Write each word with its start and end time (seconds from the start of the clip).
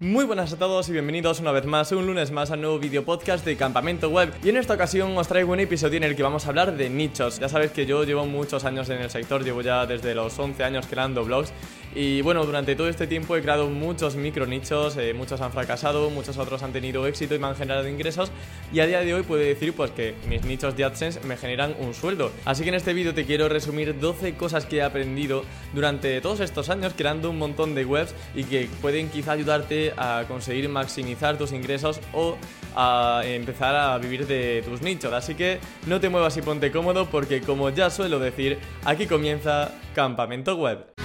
Muy 0.00 0.26
buenas 0.26 0.52
a 0.52 0.56
todos 0.56 0.88
y 0.88 0.92
bienvenidos 0.92 1.40
una 1.40 1.50
vez 1.50 1.66
más, 1.66 1.90
un 1.90 2.06
lunes 2.06 2.30
más 2.30 2.52
al 2.52 2.60
nuevo 2.60 2.78
video 2.78 3.04
podcast 3.04 3.44
de 3.44 3.56
Campamento 3.56 4.08
Web 4.08 4.32
y 4.44 4.50
en 4.50 4.56
esta 4.56 4.74
ocasión 4.74 5.18
os 5.18 5.26
traigo 5.26 5.52
un 5.52 5.58
episodio 5.58 5.96
en 5.96 6.04
el 6.04 6.14
que 6.14 6.22
vamos 6.22 6.46
a 6.46 6.50
hablar 6.50 6.76
de 6.76 6.88
nichos. 6.88 7.40
Ya 7.40 7.48
sabéis 7.48 7.72
que 7.72 7.84
yo 7.84 8.04
llevo 8.04 8.24
muchos 8.24 8.64
años 8.64 8.88
en 8.90 9.00
el 9.00 9.10
sector, 9.10 9.42
llevo 9.42 9.60
ya 9.60 9.86
desde 9.86 10.14
los 10.14 10.38
11 10.38 10.62
años 10.62 10.86
creando 10.88 11.24
blogs 11.24 11.52
y 11.94 12.20
bueno, 12.22 12.44
durante 12.44 12.76
todo 12.76 12.88
este 12.88 13.06
tiempo 13.06 13.36
he 13.36 13.42
creado 13.42 13.68
muchos 13.68 14.14
micro 14.16 14.46
nichos, 14.46 14.96
eh, 14.96 15.14
muchos 15.14 15.40
han 15.40 15.52
fracasado, 15.52 16.10
muchos 16.10 16.36
otros 16.38 16.62
han 16.62 16.72
tenido 16.72 17.06
éxito 17.06 17.34
y 17.34 17.38
me 17.38 17.46
han 17.46 17.56
generado 17.56 17.88
ingresos 17.88 18.30
y 18.72 18.80
a 18.80 18.86
día 18.86 19.00
de 19.00 19.14
hoy 19.14 19.22
puedo 19.22 19.42
decir 19.42 19.72
pues 19.74 19.90
que 19.92 20.14
mis 20.28 20.44
nichos 20.44 20.76
de 20.76 20.84
AdSense 20.84 21.20
me 21.26 21.36
generan 21.36 21.74
un 21.78 21.94
sueldo. 21.94 22.30
Así 22.44 22.62
que 22.62 22.68
en 22.68 22.74
este 22.74 22.92
vídeo 22.92 23.14
te 23.14 23.24
quiero 23.24 23.48
resumir 23.48 23.98
12 23.98 24.34
cosas 24.34 24.66
que 24.66 24.76
he 24.76 24.82
aprendido 24.82 25.44
durante 25.74 26.20
todos 26.20 26.40
estos 26.40 26.68
años 26.68 26.92
creando 26.96 27.30
un 27.30 27.38
montón 27.38 27.74
de 27.74 27.84
webs 27.84 28.14
y 28.34 28.44
que 28.44 28.68
pueden 28.82 29.08
quizá 29.08 29.32
ayudarte 29.32 29.92
a 29.96 30.24
conseguir 30.28 30.68
maximizar 30.68 31.38
tus 31.38 31.52
ingresos 31.52 32.00
o 32.12 32.36
a 32.76 33.22
empezar 33.24 33.74
a 33.74 33.96
vivir 33.98 34.26
de 34.26 34.62
tus 34.64 34.82
nichos. 34.82 35.12
Así 35.12 35.34
que 35.34 35.58
no 35.86 36.00
te 36.00 36.08
muevas 36.08 36.36
y 36.36 36.42
ponte 36.42 36.70
cómodo 36.70 37.06
porque 37.06 37.40
como 37.40 37.70
ya 37.70 37.90
suelo 37.90 38.18
decir, 38.18 38.58
aquí 38.84 39.06
comienza 39.06 39.72
Campamento 39.94 40.56
Web. 40.56 40.97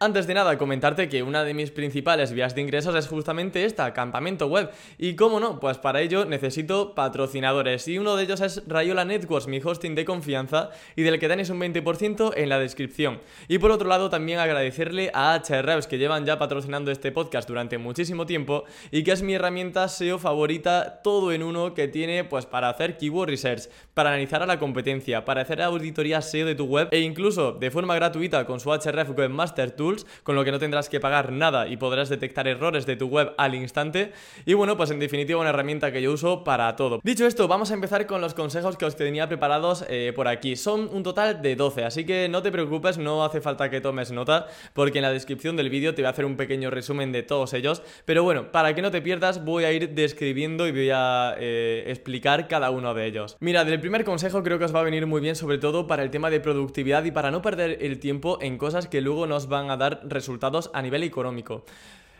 Antes 0.00 0.28
de 0.28 0.34
nada, 0.34 0.56
comentarte 0.58 1.08
que 1.08 1.24
una 1.24 1.42
de 1.42 1.54
mis 1.54 1.72
principales 1.72 2.30
vías 2.32 2.54
de 2.54 2.60
ingresos 2.60 2.94
es 2.94 3.08
justamente 3.08 3.64
esta, 3.64 3.92
campamento 3.92 4.46
web. 4.46 4.70
Y 4.96 5.16
cómo 5.16 5.40
no, 5.40 5.58
pues 5.58 5.78
para 5.78 6.00
ello 6.00 6.24
necesito 6.24 6.94
patrocinadores. 6.94 7.88
Y 7.88 7.98
uno 7.98 8.14
de 8.14 8.22
ellos 8.22 8.40
es 8.40 8.62
Rayola 8.68 9.04
Networks, 9.04 9.48
mi 9.48 9.60
hosting 9.60 9.96
de 9.96 10.04
confianza, 10.04 10.70
y 10.94 11.02
del 11.02 11.18
que 11.18 11.26
tenéis 11.26 11.50
un 11.50 11.58
20% 11.58 12.32
en 12.36 12.48
la 12.48 12.60
descripción. 12.60 13.18
Y 13.48 13.58
por 13.58 13.72
otro 13.72 13.88
lado, 13.88 14.08
también 14.08 14.38
agradecerle 14.38 15.10
a 15.14 15.34
HREVs, 15.34 15.88
que 15.88 15.98
llevan 15.98 16.24
ya 16.24 16.38
patrocinando 16.38 16.92
este 16.92 17.10
podcast 17.10 17.48
durante 17.48 17.76
muchísimo 17.76 18.24
tiempo, 18.24 18.66
y 18.92 19.02
que 19.02 19.10
es 19.10 19.22
mi 19.22 19.34
herramienta 19.34 19.88
SEO 19.88 20.20
favorita, 20.20 21.00
todo 21.02 21.32
en 21.32 21.42
uno, 21.42 21.74
que 21.74 21.88
tiene 21.88 22.22
pues 22.22 22.46
para 22.46 22.68
hacer 22.68 22.98
keyword 22.98 23.30
research, 23.30 23.64
para 23.94 24.10
analizar 24.10 24.44
a 24.44 24.46
la 24.46 24.60
competencia, 24.60 25.24
para 25.24 25.40
hacer 25.40 25.60
auditoría 25.60 26.22
SEO 26.22 26.46
de 26.46 26.54
tu 26.54 26.66
web, 26.66 26.86
e 26.92 27.00
incluso 27.00 27.50
de 27.50 27.72
forma 27.72 27.96
gratuita 27.96 28.46
con 28.46 28.60
su 28.60 28.70
HRF 28.70 29.18
Webmaster 29.18 29.72
Tool 29.72 29.87
con 30.22 30.34
lo 30.34 30.44
que 30.44 30.52
no 30.52 30.58
tendrás 30.58 30.88
que 30.88 31.00
pagar 31.00 31.32
nada 31.32 31.68
y 31.68 31.76
podrás 31.76 32.08
detectar 32.08 32.46
errores 32.46 32.86
de 32.86 32.96
tu 32.96 33.06
web 33.06 33.32
al 33.38 33.54
instante. 33.54 34.12
Y 34.44 34.54
bueno, 34.54 34.76
pues 34.76 34.90
en 34.90 34.98
definitiva 34.98 35.40
una 35.40 35.50
herramienta 35.50 35.92
que 35.92 36.02
yo 36.02 36.12
uso 36.12 36.44
para 36.44 36.74
todo. 36.76 37.00
Dicho 37.02 37.26
esto, 37.26 37.48
vamos 37.48 37.70
a 37.70 37.74
empezar 37.74 38.06
con 38.06 38.20
los 38.20 38.34
consejos 38.34 38.76
que 38.76 38.84
os 38.84 38.96
tenía 38.96 39.28
preparados 39.28 39.84
eh, 39.88 40.12
por 40.14 40.28
aquí. 40.28 40.56
Son 40.56 40.88
un 40.92 41.02
total 41.02 41.42
de 41.42 41.56
12, 41.56 41.84
así 41.84 42.04
que 42.04 42.28
no 42.28 42.42
te 42.42 42.52
preocupes, 42.52 42.98
no 42.98 43.24
hace 43.24 43.40
falta 43.40 43.70
que 43.70 43.80
tomes 43.80 44.10
nota, 44.10 44.46
porque 44.72 44.98
en 44.98 45.02
la 45.02 45.12
descripción 45.12 45.56
del 45.56 45.70
vídeo 45.70 45.94
te 45.94 46.02
voy 46.02 46.06
a 46.06 46.10
hacer 46.10 46.24
un 46.24 46.36
pequeño 46.36 46.70
resumen 46.70 47.12
de 47.12 47.22
todos 47.22 47.54
ellos. 47.54 47.82
Pero 48.04 48.22
bueno, 48.22 48.52
para 48.52 48.74
que 48.74 48.82
no 48.82 48.90
te 48.90 49.02
pierdas, 49.02 49.44
voy 49.44 49.64
a 49.64 49.72
ir 49.72 49.94
describiendo 49.94 50.66
y 50.66 50.72
voy 50.72 50.90
a 50.92 51.34
eh, 51.38 51.84
explicar 51.86 52.48
cada 52.48 52.70
uno 52.70 52.94
de 52.94 53.06
ellos. 53.06 53.36
Mira, 53.40 53.64
del 53.64 53.80
primer 53.80 54.04
consejo 54.04 54.42
creo 54.42 54.58
que 54.58 54.64
os 54.64 54.74
va 54.74 54.80
a 54.80 54.84
venir 54.84 55.06
muy 55.06 55.20
bien, 55.20 55.36
sobre 55.36 55.58
todo 55.58 55.86
para 55.86 56.02
el 56.02 56.10
tema 56.10 56.30
de 56.30 56.40
productividad 56.40 57.04
y 57.04 57.10
para 57.10 57.30
no 57.30 57.42
perder 57.42 57.78
el 57.80 57.98
tiempo 57.98 58.38
en 58.40 58.58
cosas 58.58 58.86
que 58.86 59.00
luego 59.00 59.26
nos 59.26 59.48
van 59.48 59.70
a 59.70 59.76
dar 59.78 60.00
resultados 60.04 60.70
a 60.74 60.82
nivel 60.82 61.02
económico 61.02 61.64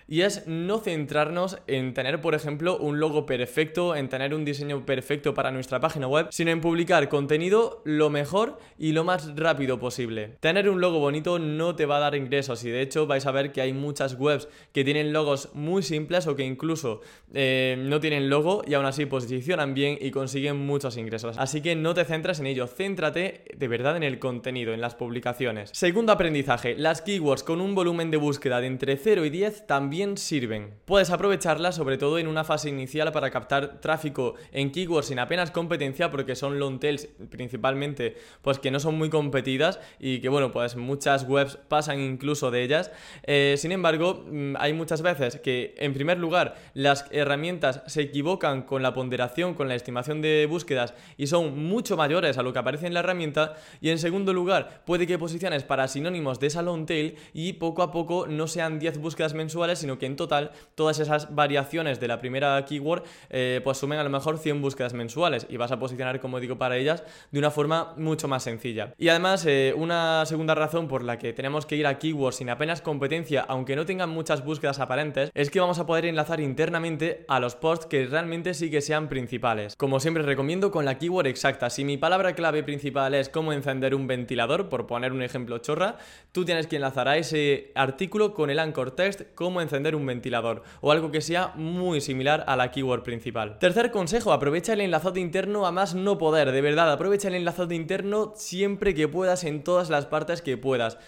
y 0.08 0.22
es 0.22 0.46
no 0.46 0.78
centrarnos 0.78 1.58
en 1.66 1.92
tener, 1.92 2.20
por 2.20 2.34
ejemplo, 2.34 2.78
un 2.78 2.98
logo 2.98 3.26
perfecto, 3.26 3.94
en 3.94 4.08
tener 4.08 4.34
un 4.34 4.44
diseño 4.44 4.86
perfecto 4.86 5.34
para 5.34 5.50
nuestra 5.50 5.80
página 5.80 6.08
web, 6.08 6.28
sino 6.30 6.50
en 6.50 6.62
publicar 6.62 7.08
contenido 7.10 7.82
lo 7.84 8.08
mejor 8.08 8.58
y 8.78 8.92
lo 8.92 9.04
más 9.04 9.36
rápido 9.36 9.78
posible. 9.78 10.36
Tener 10.40 10.70
un 10.70 10.80
logo 10.80 10.98
bonito 10.98 11.38
no 11.38 11.76
te 11.76 11.84
va 11.84 11.98
a 11.98 12.00
dar 12.00 12.14
ingresos 12.14 12.64
y 12.64 12.70
de 12.70 12.80
hecho 12.80 13.06
vais 13.06 13.26
a 13.26 13.32
ver 13.32 13.52
que 13.52 13.60
hay 13.60 13.74
muchas 13.74 14.14
webs 14.14 14.48
que 14.72 14.82
tienen 14.82 15.12
logos 15.12 15.50
muy 15.52 15.82
simples 15.82 16.26
o 16.26 16.34
que 16.34 16.44
incluso 16.44 17.02
eh, 17.34 17.76
no 17.78 18.00
tienen 18.00 18.30
logo 18.30 18.62
y 18.66 18.74
aún 18.74 18.86
así 18.86 19.04
posicionan 19.04 19.74
bien 19.74 19.98
y 20.00 20.10
consiguen 20.10 20.56
muchos 20.56 20.96
ingresos. 20.96 21.36
Así 21.36 21.60
que 21.60 21.76
no 21.76 21.92
te 21.92 22.06
centres 22.06 22.40
en 22.40 22.46
ello, 22.46 22.66
céntrate 22.66 23.44
de 23.54 23.68
verdad 23.68 23.98
en 23.98 24.02
el 24.02 24.18
contenido, 24.18 24.72
en 24.72 24.80
las 24.80 24.94
publicaciones. 24.94 25.70
Segundo 25.74 26.12
aprendizaje, 26.12 26.76
las 26.76 27.02
keywords 27.02 27.42
con 27.42 27.60
un 27.60 27.74
volumen 27.74 28.10
de 28.10 28.16
búsqueda 28.16 28.62
de 28.62 28.68
entre 28.68 28.96
0 28.96 29.26
y 29.26 29.30
10 29.30 29.66
también 29.66 29.97
sirven. 30.16 30.74
Puedes 30.84 31.10
aprovecharlas 31.10 31.74
sobre 31.74 31.98
todo 31.98 32.18
en 32.18 32.28
una 32.28 32.44
fase 32.44 32.68
inicial 32.68 33.10
para 33.12 33.30
captar 33.30 33.80
tráfico 33.80 34.34
en 34.52 34.70
keywords 34.70 35.08
sin 35.08 35.18
apenas 35.18 35.50
competencia 35.50 36.10
porque 36.10 36.36
son 36.36 36.58
long 36.58 36.78
tails 36.78 37.08
principalmente 37.30 38.16
pues 38.42 38.58
que 38.58 38.70
no 38.70 38.78
son 38.78 38.96
muy 38.96 39.10
competidas 39.10 39.80
y 39.98 40.20
que 40.20 40.28
bueno 40.28 40.52
pues 40.52 40.76
muchas 40.76 41.24
webs 41.28 41.56
pasan 41.68 42.00
incluso 42.00 42.50
de 42.50 42.62
ellas. 42.62 42.92
Eh, 43.24 43.56
sin 43.58 43.72
embargo 43.72 44.24
mm, 44.30 44.54
hay 44.58 44.72
muchas 44.72 45.02
veces 45.02 45.40
que 45.40 45.74
en 45.78 45.94
primer 45.94 46.18
lugar 46.18 46.54
las 46.74 47.06
herramientas 47.10 47.82
se 47.86 48.02
equivocan 48.02 48.62
con 48.62 48.82
la 48.82 48.94
ponderación, 48.94 49.54
con 49.54 49.68
la 49.68 49.74
estimación 49.74 50.22
de 50.22 50.46
búsquedas 50.48 50.94
y 51.16 51.26
son 51.26 51.58
mucho 51.66 51.96
mayores 51.96 52.38
a 52.38 52.42
lo 52.42 52.52
que 52.52 52.60
aparece 52.60 52.86
en 52.86 52.94
la 52.94 53.00
herramienta 53.00 53.56
y 53.80 53.90
en 53.90 53.98
segundo 53.98 54.32
lugar 54.32 54.82
puede 54.86 55.06
que 55.06 55.18
posiciones 55.18 55.64
para 55.64 55.88
sinónimos 55.88 56.38
de 56.38 56.46
esa 56.46 56.62
long 56.62 56.86
tail 56.86 57.16
y 57.32 57.54
poco 57.54 57.82
a 57.82 57.90
poco 57.90 58.26
no 58.28 58.46
sean 58.46 58.78
10 58.78 58.98
búsquedas 58.98 59.34
mensuales 59.34 59.87
sino 59.88 59.98
que 59.98 60.04
en 60.04 60.16
total 60.16 60.50
todas 60.74 60.98
esas 60.98 61.34
variaciones 61.34 61.98
de 61.98 62.08
la 62.08 62.20
primera 62.20 62.62
keyword 62.66 63.04
eh, 63.30 63.62
pues 63.64 63.78
sumen 63.78 63.98
a 63.98 64.04
lo 64.04 64.10
mejor 64.10 64.36
100 64.36 64.60
búsquedas 64.60 64.92
mensuales 64.92 65.46
y 65.48 65.56
vas 65.56 65.72
a 65.72 65.78
posicionar, 65.78 66.20
como 66.20 66.40
digo, 66.40 66.58
para 66.58 66.76
ellas 66.76 67.04
de 67.30 67.38
una 67.38 67.50
forma 67.50 67.94
mucho 67.96 68.28
más 68.28 68.42
sencilla. 68.42 68.92
Y 68.98 69.08
además, 69.08 69.46
eh, 69.46 69.72
una 69.74 70.26
segunda 70.26 70.54
razón 70.54 70.88
por 70.88 71.02
la 71.02 71.16
que 71.18 71.32
tenemos 71.32 71.64
que 71.64 71.76
ir 71.76 71.86
a 71.86 71.98
keywords 71.98 72.36
sin 72.36 72.50
apenas 72.50 72.82
competencia, 72.82 73.46
aunque 73.48 73.76
no 73.76 73.86
tengan 73.86 74.10
muchas 74.10 74.44
búsquedas 74.44 74.78
aparentes, 74.78 75.30
es 75.32 75.48
que 75.48 75.58
vamos 75.58 75.78
a 75.78 75.86
poder 75.86 76.04
enlazar 76.04 76.40
internamente 76.40 77.24
a 77.28 77.40
los 77.40 77.56
posts 77.56 77.86
que 77.86 78.04
realmente 78.04 78.52
sí 78.52 78.70
que 78.70 78.82
sean 78.82 79.08
principales. 79.08 79.74
Como 79.74 80.00
siempre 80.00 80.22
recomiendo 80.22 80.70
con 80.70 80.84
la 80.84 80.98
keyword 80.98 81.28
exacta, 81.28 81.70
si 81.70 81.82
mi 81.82 81.96
palabra 81.96 82.34
clave 82.34 82.62
principal 82.62 83.14
es 83.14 83.30
cómo 83.30 83.54
encender 83.54 83.94
un 83.94 84.06
ventilador, 84.06 84.68
por 84.68 84.86
poner 84.86 85.12
un 85.12 85.22
ejemplo 85.22 85.56
chorra, 85.58 85.96
tú 86.32 86.44
tienes 86.44 86.66
que 86.66 86.76
enlazar 86.76 87.08
a 87.08 87.16
ese 87.16 87.72
artículo 87.74 88.34
con 88.34 88.50
el 88.50 88.58
anchor 88.58 88.90
text 88.90 89.22
cómo 89.34 89.60
encender 89.60 89.77
un 89.94 90.06
ventilador 90.06 90.62
o 90.80 90.92
algo 90.92 91.10
que 91.10 91.20
sea 91.20 91.52
muy 91.54 92.00
similar 92.00 92.44
a 92.46 92.56
la 92.56 92.70
keyword 92.70 93.02
principal. 93.02 93.58
Tercer 93.58 93.90
consejo, 93.90 94.32
aprovecha 94.32 94.72
el 94.72 94.80
enlazado 94.80 95.18
interno 95.18 95.66
a 95.66 95.72
más 95.72 95.94
no 95.94 96.18
poder, 96.18 96.52
de 96.52 96.60
verdad, 96.60 96.90
aprovecha 96.92 97.28
el 97.28 97.34
enlazado 97.34 97.74
interno 97.74 98.32
siempre 98.36 98.94
que 98.94 99.08
puedas 99.08 99.44
en 99.44 99.62
todas 99.62 99.90
las 99.90 100.06
partes 100.06 100.42
que 100.42 100.56
puedas. 100.56 100.98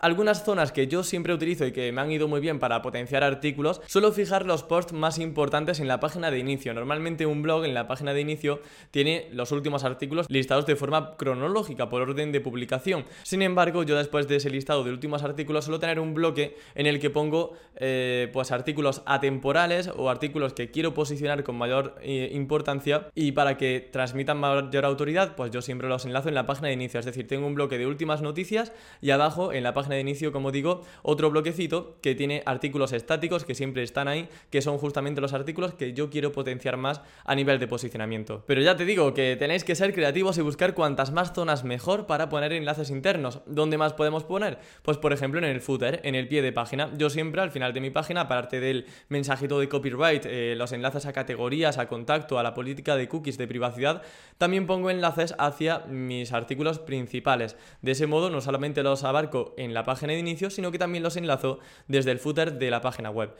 Algunas 0.00 0.44
zonas 0.44 0.70
que 0.70 0.86
yo 0.86 1.02
siempre 1.02 1.34
utilizo 1.34 1.66
y 1.66 1.72
que 1.72 1.90
me 1.90 2.00
han 2.00 2.12
ido 2.12 2.28
muy 2.28 2.38
bien 2.38 2.60
para 2.60 2.82
potenciar 2.82 3.24
artículos, 3.24 3.80
suelo 3.88 4.12
fijar 4.12 4.46
los 4.46 4.62
posts 4.62 4.92
más 4.92 5.18
importantes 5.18 5.80
en 5.80 5.88
la 5.88 5.98
página 5.98 6.30
de 6.30 6.38
inicio. 6.38 6.72
Normalmente 6.72 7.26
un 7.26 7.42
blog 7.42 7.64
en 7.64 7.74
la 7.74 7.88
página 7.88 8.12
de 8.12 8.20
inicio 8.20 8.60
tiene 8.92 9.26
los 9.32 9.50
últimos 9.50 9.82
artículos 9.82 10.30
listados 10.30 10.66
de 10.66 10.76
forma 10.76 11.16
cronológica 11.16 11.88
por 11.88 12.02
orden 12.02 12.30
de 12.30 12.40
publicación. 12.40 13.06
Sin 13.24 13.42
embargo, 13.42 13.82
yo 13.82 13.96
después 13.96 14.28
de 14.28 14.36
ese 14.36 14.50
listado 14.50 14.84
de 14.84 14.92
últimos 14.92 15.24
artículos 15.24 15.64
suelo 15.64 15.80
tener 15.80 15.98
un 15.98 16.14
bloque 16.14 16.56
en 16.76 16.86
el 16.86 17.00
que 17.00 17.10
pongo 17.10 17.54
eh, 17.74 18.30
pues 18.32 18.52
artículos 18.52 19.02
atemporales 19.04 19.90
o 19.96 20.10
artículos 20.10 20.52
que 20.52 20.70
quiero 20.70 20.94
posicionar 20.94 21.42
con 21.42 21.56
mayor 21.56 21.96
eh, 22.02 22.30
importancia 22.34 23.08
y 23.16 23.32
para 23.32 23.56
que 23.56 23.88
transmitan 23.90 24.38
mayor 24.38 24.84
autoridad, 24.84 25.34
pues 25.34 25.50
yo 25.50 25.60
siempre 25.60 25.88
los 25.88 26.04
enlazo 26.04 26.28
en 26.28 26.36
la 26.36 26.46
página 26.46 26.68
de 26.68 26.74
inicio. 26.74 27.00
Es 27.00 27.06
decir, 27.06 27.26
tengo 27.26 27.48
un 27.48 27.56
bloque 27.56 27.78
de 27.78 27.88
últimas 27.88 28.22
noticias 28.22 28.72
y 29.00 29.10
abajo 29.10 29.52
en 29.52 29.64
la 29.64 29.74
página 29.74 29.87
de 29.94 30.00
inicio, 30.00 30.32
como 30.32 30.52
digo, 30.52 30.82
otro 31.02 31.30
bloquecito 31.30 31.96
que 32.02 32.14
tiene 32.14 32.42
artículos 32.46 32.92
estáticos 32.92 33.44
que 33.44 33.54
siempre 33.54 33.82
están 33.82 34.08
ahí, 34.08 34.28
que 34.50 34.62
son 34.62 34.78
justamente 34.78 35.20
los 35.20 35.32
artículos 35.32 35.74
que 35.74 35.92
yo 35.92 36.10
quiero 36.10 36.32
potenciar 36.32 36.76
más 36.76 37.00
a 37.24 37.34
nivel 37.34 37.58
de 37.58 37.66
posicionamiento. 37.66 38.44
Pero 38.46 38.60
ya 38.60 38.76
te 38.76 38.84
digo 38.84 39.14
que 39.14 39.36
tenéis 39.36 39.64
que 39.64 39.74
ser 39.74 39.94
creativos 39.94 40.38
y 40.38 40.42
buscar 40.42 40.74
cuantas 40.74 41.12
más 41.12 41.32
zonas 41.32 41.64
mejor 41.64 42.06
para 42.06 42.28
poner 42.28 42.52
enlaces 42.52 42.90
internos. 42.90 43.40
¿Dónde 43.46 43.78
más 43.78 43.92
podemos 43.92 44.24
poner? 44.24 44.58
Pues 44.82 44.98
por 44.98 45.12
ejemplo 45.12 45.38
en 45.38 45.44
el 45.44 45.60
footer, 45.60 46.00
en 46.04 46.14
el 46.14 46.28
pie 46.28 46.42
de 46.42 46.52
página. 46.52 46.90
Yo 46.96 47.10
siempre 47.10 47.40
al 47.40 47.50
final 47.50 47.72
de 47.72 47.80
mi 47.80 47.90
página, 47.90 48.22
aparte 48.22 48.60
del 48.60 48.86
mensajito 49.08 49.60
de 49.60 49.68
copyright, 49.68 50.26
eh, 50.26 50.54
los 50.56 50.72
enlaces 50.72 51.06
a 51.06 51.12
categorías, 51.12 51.78
a 51.78 51.88
contacto, 51.88 52.38
a 52.38 52.42
la 52.42 52.54
política 52.54 52.96
de 52.96 53.08
cookies 53.08 53.38
de 53.38 53.46
privacidad, 53.46 54.02
también 54.38 54.66
pongo 54.66 54.90
enlaces 54.90 55.34
hacia 55.38 55.80
mis 55.80 56.32
artículos 56.32 56.78
principales. 56.78 57.56
De 57.82 57.92
ese 57.92 58.06
modo 58.06 58.30
no 58.30 58.40
solamente 58.40 58.82
los 58.82 59.04
abarco 59.04 59.54
en 59.56 59.74
la 59.74 59.77
la 59.78 59.84
página 59.84 60.12
de 60.12 60.18
inicio, 60.18 60.50
sino 60.50 60.70
que 60.70 60.78
también 60.78 61.02
los 61.02 61.16
enlazo 61.16 61.60
desde 61.86 62.10
el 62.10 62.18
footer 62.18 62.58
de 62.58 62.70
la 62.70 62.80
página 62.80 63.10
web. 63.10 63.34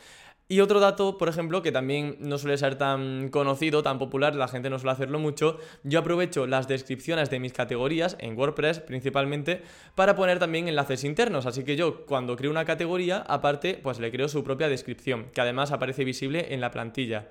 Y 0.51 0.61
otro 0.61 0.81
dato, 0.81 1.19
por 1.19 1.29
ejemplo, 1.29 1.61
que 1.61 1.73
también 1.73 2.17
no 2.21 2.39
suele 2.39 2.57
ser 2.57 2.77
tan 2.77 3.29
conocido, 3.29 3.83
tan 3.83 3.99
popular, 3.99 4.35
la 4.35 4.49
gente 4.49 4.71
no 4.71 4.79
suele 4.79 4.93
hacerlo 4.93 5.19
mucho, 5.19 5.59
yo 5.83 5.99
aprovecho 5.99 6.47
las 6.47 6.67
descripciones 6.67 7.29
de 7.29 7.39
mis 7.39 7.53
categorías, 7.53 8.17
en 8.19 8.39
WordPress 8.39 8.79
principalmente, 8.81 9.61
para 9.95 10.17
poner 10.17 10.39
también 10.39 10.67
enlaces 10.67 11.05
internos. 11.05 11.45
Así 11.45 11.65
que 11.65 11.77
yo 11.77 12.07
cuando 12.07 12.35
creo 12.35 12.51
una 12.51 12.65
categoría, 12.65 13.19
aparte, 13.29 13.79
pues 13.83 13.99
le 13.99 14.11
creo 14.11 14.29
su 14.29 14.43
propia 14.43 14.71
descripción, 14.71 15.27
que 15.35 15.43
además 15.43 15.71
aparece 15.71 16.05
visible 16.05 16.55
en 16.55 16.63
la 16.63 16.71
plantilla. 16.71 17.29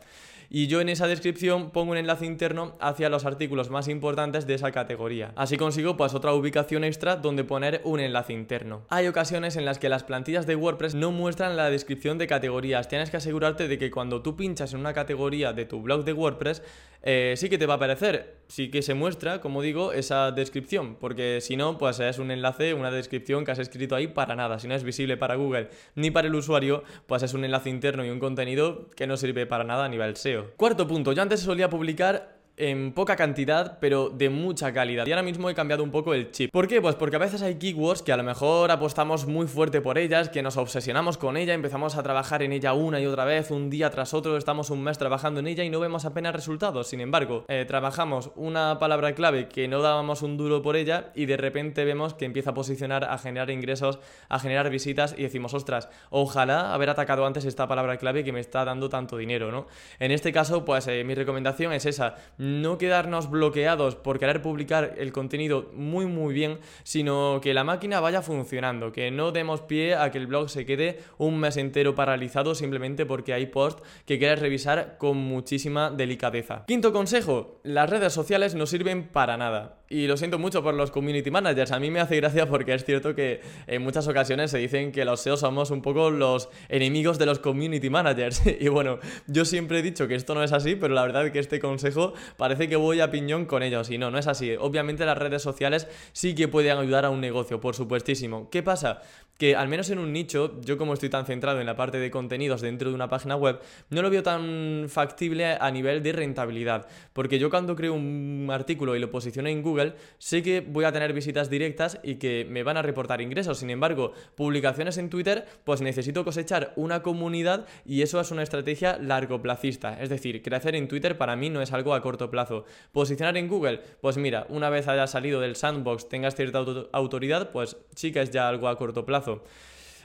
Y 0.50 0.68
yo 0.68 0.82
en 0.82 0.90
esa 0.90 1.08
descripción 1.08 1.72
pongo 1.72 1.92
un 1.92 1.98
enlace 1.98 2.26
interno 2.26 2.76
hacia 2.80 3.10
los 3.10 3.26
artículos 3.26 3.70
más 3.70 3.88
importantes 3.88 4.48
de 4.48 4.54
esa 4.54 4.72
categoría. 4.72 5.32
Así 5.36 5.58
consigo 5.58 5.98
pues 5.98 6.14
otra 6.14 6.34
ubicación 6.34 6.84
extra 6.84 7.16
donde 7.16 7.44
poner 7.44 7.82
un 7.84 8.00
enlace 8.00 8.34
interno. 8.34 8.84
Hay 8.90 9.08
ocasiones 9.08 9.56
en 9.56 9.66
las 9.66 9.80
que 9.80 9.90
las 9.90 10.04
plantillas 10.04 10.48
de 10.48 10.56
WordPress 10.56 10.96
no 10.96 11.12
muestran 11.12 11.58
la 11.58 11.70
descripción 11.70 12.18
de 12.18 12.28
categorías. 12.28 12.88
Tienes 12.88 13.10
que 13.10 13.18
asegurarte 13.18 13.68
de 13.68 13.78
que 13.78 13.92
cuando 13.92 14.22
tú 14.22 14.36
pinchas 14.36 14.74
en 14.74 14.80
una 14.80 14.94
categoría 14.94 15.54
de 15.54 15.66
tu 15.66 15.82
blog 15.82 16.04
de 16.04 16.14
WordPress, 16.14 16.64
eh, 17.04 17.34
sí 17.38 17.50
que 17.50 17.58
te 17.58 17.66
va 17.66 17.76
a 17.76 17.78
aparecer, 17.78 18.38
sí 18.48 18.70
que 18.70 18.82
se 18.82 18.94
muestra, 18.94 19.42
como 19.42 19.62
digo, 19.62 19.94
esa 19.94 20.32
descripción, 20.32 20.96
porque 20.96 21.40
si 21.42 21.56
no, 21.56 21.78
pues 21.78 22.00
es 22.00 22.20
un 22.20 22.32
enlace, 22.32 22.74
una 22.74 22.92
descripción 22.92 23.46
que 23.46 23.52
has 23.52 23.60
escrito 23.60 23.96
ahí 23.96 24.08
para 24.08 24.36
nada. 24.36 24.60
Si 24.60 24.68
no 24.68 24.76
es 24.76 24.84
visible 24.84 25.18
para 25.18 25.36
Google 25.36 25.70
ni 25.96 26.12
para 26.12 26.28
el 26.28 26.36
usuario, 26.36 26.84
pues 27.06 27.24
es 27.24 27.34
un 27.34 27.46
enlace 27.46 27.70
interno 27.70 28.06
y 28.06 28.10
un 28.10 28.20
contenido 28.20 28.90
que 28.96 29.08
no 29.08 29.18
sirve 29.18 29.46
para 29.46 29.64
nada 29.64 29.86
a 29.86 29.90
nivel 29.90 30.16
SEO. 30.16 30.52
Cuarto 30.58 30.88
punto, 30.88 31.14
yo 31.14 31.22
antes 31.22 31.42
solía 31.42 31.70
publicar 31.70 32.37
en 32.58 32.92
poca 32.92 33.16
cantidad, 33.16 33.78
pero 33.80 34.10
de 34.10 34.30
mucha 34.30 34.74
calidad. 34.74 35.06
Y 35.06 35.12
ahora 35.12 35.24
mismo 35.24 35.50
he 35.50 35.56
cambiado 35.56 35.84
un 35.84 35.92
poco 35.92 36.14
el 36.14 36.32
chip. 36.32 36.52
¿Por 36.52 36.68
qué? 36.68 36.82
Pues 36.82 36.96
porque 36.96 37.16
a 37.16 37.20
veces 37.20 37.44
hay 37.44 37.56
keywords 37.56 38.02
que 38.02 38.12
a 38.12 38.18
lo 38.18 38.24
mejor 38.24 38.72
apostamos 38.72 39.28
muy 39.28 39.48
fuerte 39.48 39.80
por 39.80 39.98
ellas, 39.98 40.30
que 40.30 40.42
nos 40.42 40.58
obsesionamos 40.58 41.18
con 41.18 41.38
ella, 41.38 41.54
empezamos 41.54 41.96
a 41.96 42.04
trabajar 42.04 42.42
en 42.42 42.52
ella 42.52 42.74
una 42.74 43.00
y 43.00 43.06
otra 43.06 43.26
vez, 43.26 43.52
un 43.52 43.70
día 43.70 43.92
tras 43.92 44.14
otro, 44.14 44.38
estamos 44.38 44.72
un 44.72 44.84
mes 44.84 44.98
trabajando 44.98 45.40
en 45.40 45.48
ella 45.48 45.64
y 45.64 45.70
no 45.70 45.80
vemos 45.80 46.06
apenas 46.06 46.34
resultados. 46.34 46.88
Sin 46.88 47.00
embargo, 47.00 47.46
eh, 47.48 47.66
trabajamos 47.68 48.32
una 48.36 48.80
palabra 48.80 49.14
clave 49.14 49.48
que 49.48 49.68
no 49.68 49.82
dábamos 49.82 50.24
un 50.24 50.36
duro 50.38 50.62
por 50.64 50.76
ella 50.76 51.12
y 51.14 51.28
de 51.28 51.38
repente 51.38 51.86
vemos 51.86 52.16
que 52.16 52.26
empieza 52.26 52.50
a 52.50 52.54
posicionar, 52.56 53.04
a 53.04 53.18
generar 53.20 53.52
ingresos, 53.52 54.00
a 54.30 54.40
generar 54.40 54.70
visitas 54.72 55.14
y 55.16 55.22
decimos, 55.22 55.54
ostras, 55.54 55.90
ojalá 56.10 56.74
haber 56.74 56.90
atacado 56.90 57.26
antes 57.26 57.46
esta 57.46 57.68
palabra 57.68 57.98
clave 57.98 58.24
que 58.24 58.34
me 58.34 58.40
está 58.40 58.66
dando 58.66 58.90
tanto 58.90 59.18
dinero, 59.18 59.52
¿no? 59.52 59.68
En 60.00 60.12
este 60.12 60.34
caso, 60.34 60.66
pues 60.66 60.88
eh, 60.88 61.04
mi 61.04 61.14
recomendación 61.14 61.74
es 61.74 61.86
esa 61.86 62.16
no 62.48 62.78
quedarnos 62.78 63.30
bloqueados 63.30 63.96
por 63.96 64.20
querer 64.20 64.42
publicar 64.42 64.96
el 64.98 65.12
contenido 65.12 65.70
muy 65.74 66.06
muy 66.06 66.34
bien, 66.34 66.60
sino 66.84 67.40
que 67.42 67.54
la 67.54 67.64
máquina 67.64 68.00
vaya 68.00 68.22
funcionando, 68.22 68.92
que 68.92 69.12
no 69.12 69.32
demos 69.32 69.62
pie 69.62 69.96
a 69.96 70.12
que 70.12 70.18
el 70.18 70.28
blog 70.28 70.50
se 70.50 70.66
quede 70.66 71.00
un 71.18 71.40
mes 71.40 71.58
entero 71.58 71.96
paralizado 71.96 72.56
simplemente 72.56 73.06
porque 73.06 73.34
hay 73.34 73.48
posts 73.48 73.84
que 74.06 74.18
quieres 74.18 74.40
revisar 74.40 74.98
con 74.98 75.18
muchísima 75.18 75.92
delicadeza. 75.92 76.64
Quinto 76.68 76.94
consejo, 76.94 77.60
las 77.64 77.90
redes 77.90 78.14
sociales 78.14 78.56
no 78.56 78.66
sirven 78.66 79.08
para 79.10 79.38
nada. 79.38 79.80
Y 79.90 80.08
lo 80.08 80.18
siento 80.18 80.38
mucho 80.38 80.62
por 80.62 80.74
los 80.74 80.92
community 80.92 81.32
managers. 81.32 81.72
A 81.72 81.80
mí 81.80 81.90
me 81.90 82.02
hace 82.02 82.18
gracia 82.18 82.46
porque 82.50 82.74
es 82.74 82.84
cierto 82.84 83.16
que 83.16 83.40
en 83.68 83.82
muchas 83.82 84.06
ocasiones 84.08 84.52
se 84.52 84.58
dicen 84.58 84.92
que 84.92 85.06
los 85.06 85.22
SEO 85.22 85.38
somos 85.38 85.72
un 85.72 85.82
poco 85.82 86.12
los 86.12 86.50
enemigos 86.68 87.18
de 87.18 87.26
los 87.26 87.40
community 87.40 87.90
managers. 87.90 88.42
y 88.60 88.68
bueno, 88.68 89.00
yo 89.28 89.46
siempre 89.46 89.80
he 89.80 89.82
dicho 89.82 90.10
que 90.10 90.16
esto 90.16 90.36
no 90.36 90.44
es 90.44 90.52
así, 90.52 90.76
pero 90.76 90.94
la 90.94 91.04
verdad 91.04 91.26
es 91.28 91.32
que 91.32 91.40
este 91.40 91.62
consejo 91.62 92.14
parece 92.36 92.68
que 92.68 92.76
voy 92.76 93.00
a 93.00 93.12
piñón 93.12 93.46
con 93.46 93.64
ellos. 93.64 93.90
Y 93.90 93.98
no, 93.98 94.12
no 94.12 94.18
es 94.18 94.28
así. 94.28 94.56
Obviamente 94.60 95.06
las 95.06 95.18
redes 95.18 95.42
sociales 95.42 95.88
sí 96.12 96.36
que 96.36 96.50
pueden 96.50 96.78
ayudar 96.78 97.06
a 97.06 97.10
un 97.10 97.22
negocio, 97.22 97.62
por 97.62 97.74
supuestísimo. 97.74 98.50
¿Qué 98.50 98.64
pasa? 98.64 99.02
que 99.38 99.56
al 99.56 99.68
menos 99.68 99.90
en 99.90 100.00
un 100.00 100.12
nicho, 100.12 100.60
yo 100.62 100.78
como 100.78 100.94
estoy 100.94 101.10
tan 101.10 101.26
centrado 101.26 101.60
en 101.60 101.66
la 101.66 101.76
parte 101.76 102.00
de 102.00 102.10
contenidos 102.10 102.62
dentro 102.62 102.90
de 102.90 102.96
una 102.96 103.08
página 103.08 103.36
web, 103.36 103.60
no 103.90 104.02
lo 104.02 104.10
veo 104.10 104.24
tan 104.24 104.86
factible 104.90 105.46
a 105.46 105.70
nivel 105.72 106.02
de 106.02 106.12
rentabilidad. 106.12 106.88
Porque 107.14 107.38
yo 107.38 107.50
cuando 107.50 107.76
creo 107.76 107.94
un 107.94 108.48
artículo 108.52 108.96
y 108.96 109.00
lo 109.00 109.12
posiciono 109.12 109.48
en 109.50 109.62
Google, 109.62 109.77
sé 110.18 110.44
que 110.44 110.62
voy 110.62 110.86
a 110.86 110.92
tener 110.92 111.14
visitas 111.14 111.50
directas 111.50 112.00
y 112.04 112.16
que 112.16 112.46
me 112.50 112.64
van 112.64 112.78
a 112.78 112.82
reportar 112.82 113.22
ingresos. 113.22 113.60
Sin 113.60 113.70
embargo, 113.70 114.14
publicaciones 114.36 114.98
en 114.98 115.10
Twitter, 115.10 115.46
pues 115.64 115.82
necesito 115.82 116.24
cosechar 116.24 116.74
una 116.76 117.02
comunidad 117.02 117.66
y 117.86 118.02
eso 118.02 118.20
es 118.20 118.32
una 118.32 118.44
estrategia 118.44 118.98
largoplacista. 118.98 120.02
Es 120.02 120.10
decir, 120.10 120.42
crecer 120.42 120.76
en 120.76 120.88
Twitter 120.88 121.18
para 121.18 121.36
mí 121.36 121.50
no 121.50 121.62
es 121.62 121.74
algo 121.74 121.94
a 121.94 122.02
corto 122.02 122.30
plazo. 122.30 122.66
Posicionar 122.92 123.38
en 123.38 123.48
Google, 123.48 123.82
pues 124.02 124.18
mira, 124.18 124.46
una 124.50 124.70
vez 124.70 124.88
haya 124.88 125.08
salido 125.08 125.40
del 125.40 125.56
sandbox, 125.56 126.10
tengas 126.10 126.36
cierta 126.36 126.64
autoridad, 126.92 127.52
pues 127.52 127.78
sí 127.96 128.12
que 128.12 128.22
es 128.22 128.32
ya 128.32 128.48
algo 128.48 128.68
a 128.68 128.78
corto 128.78 129.06
plazo. 129.06 129.44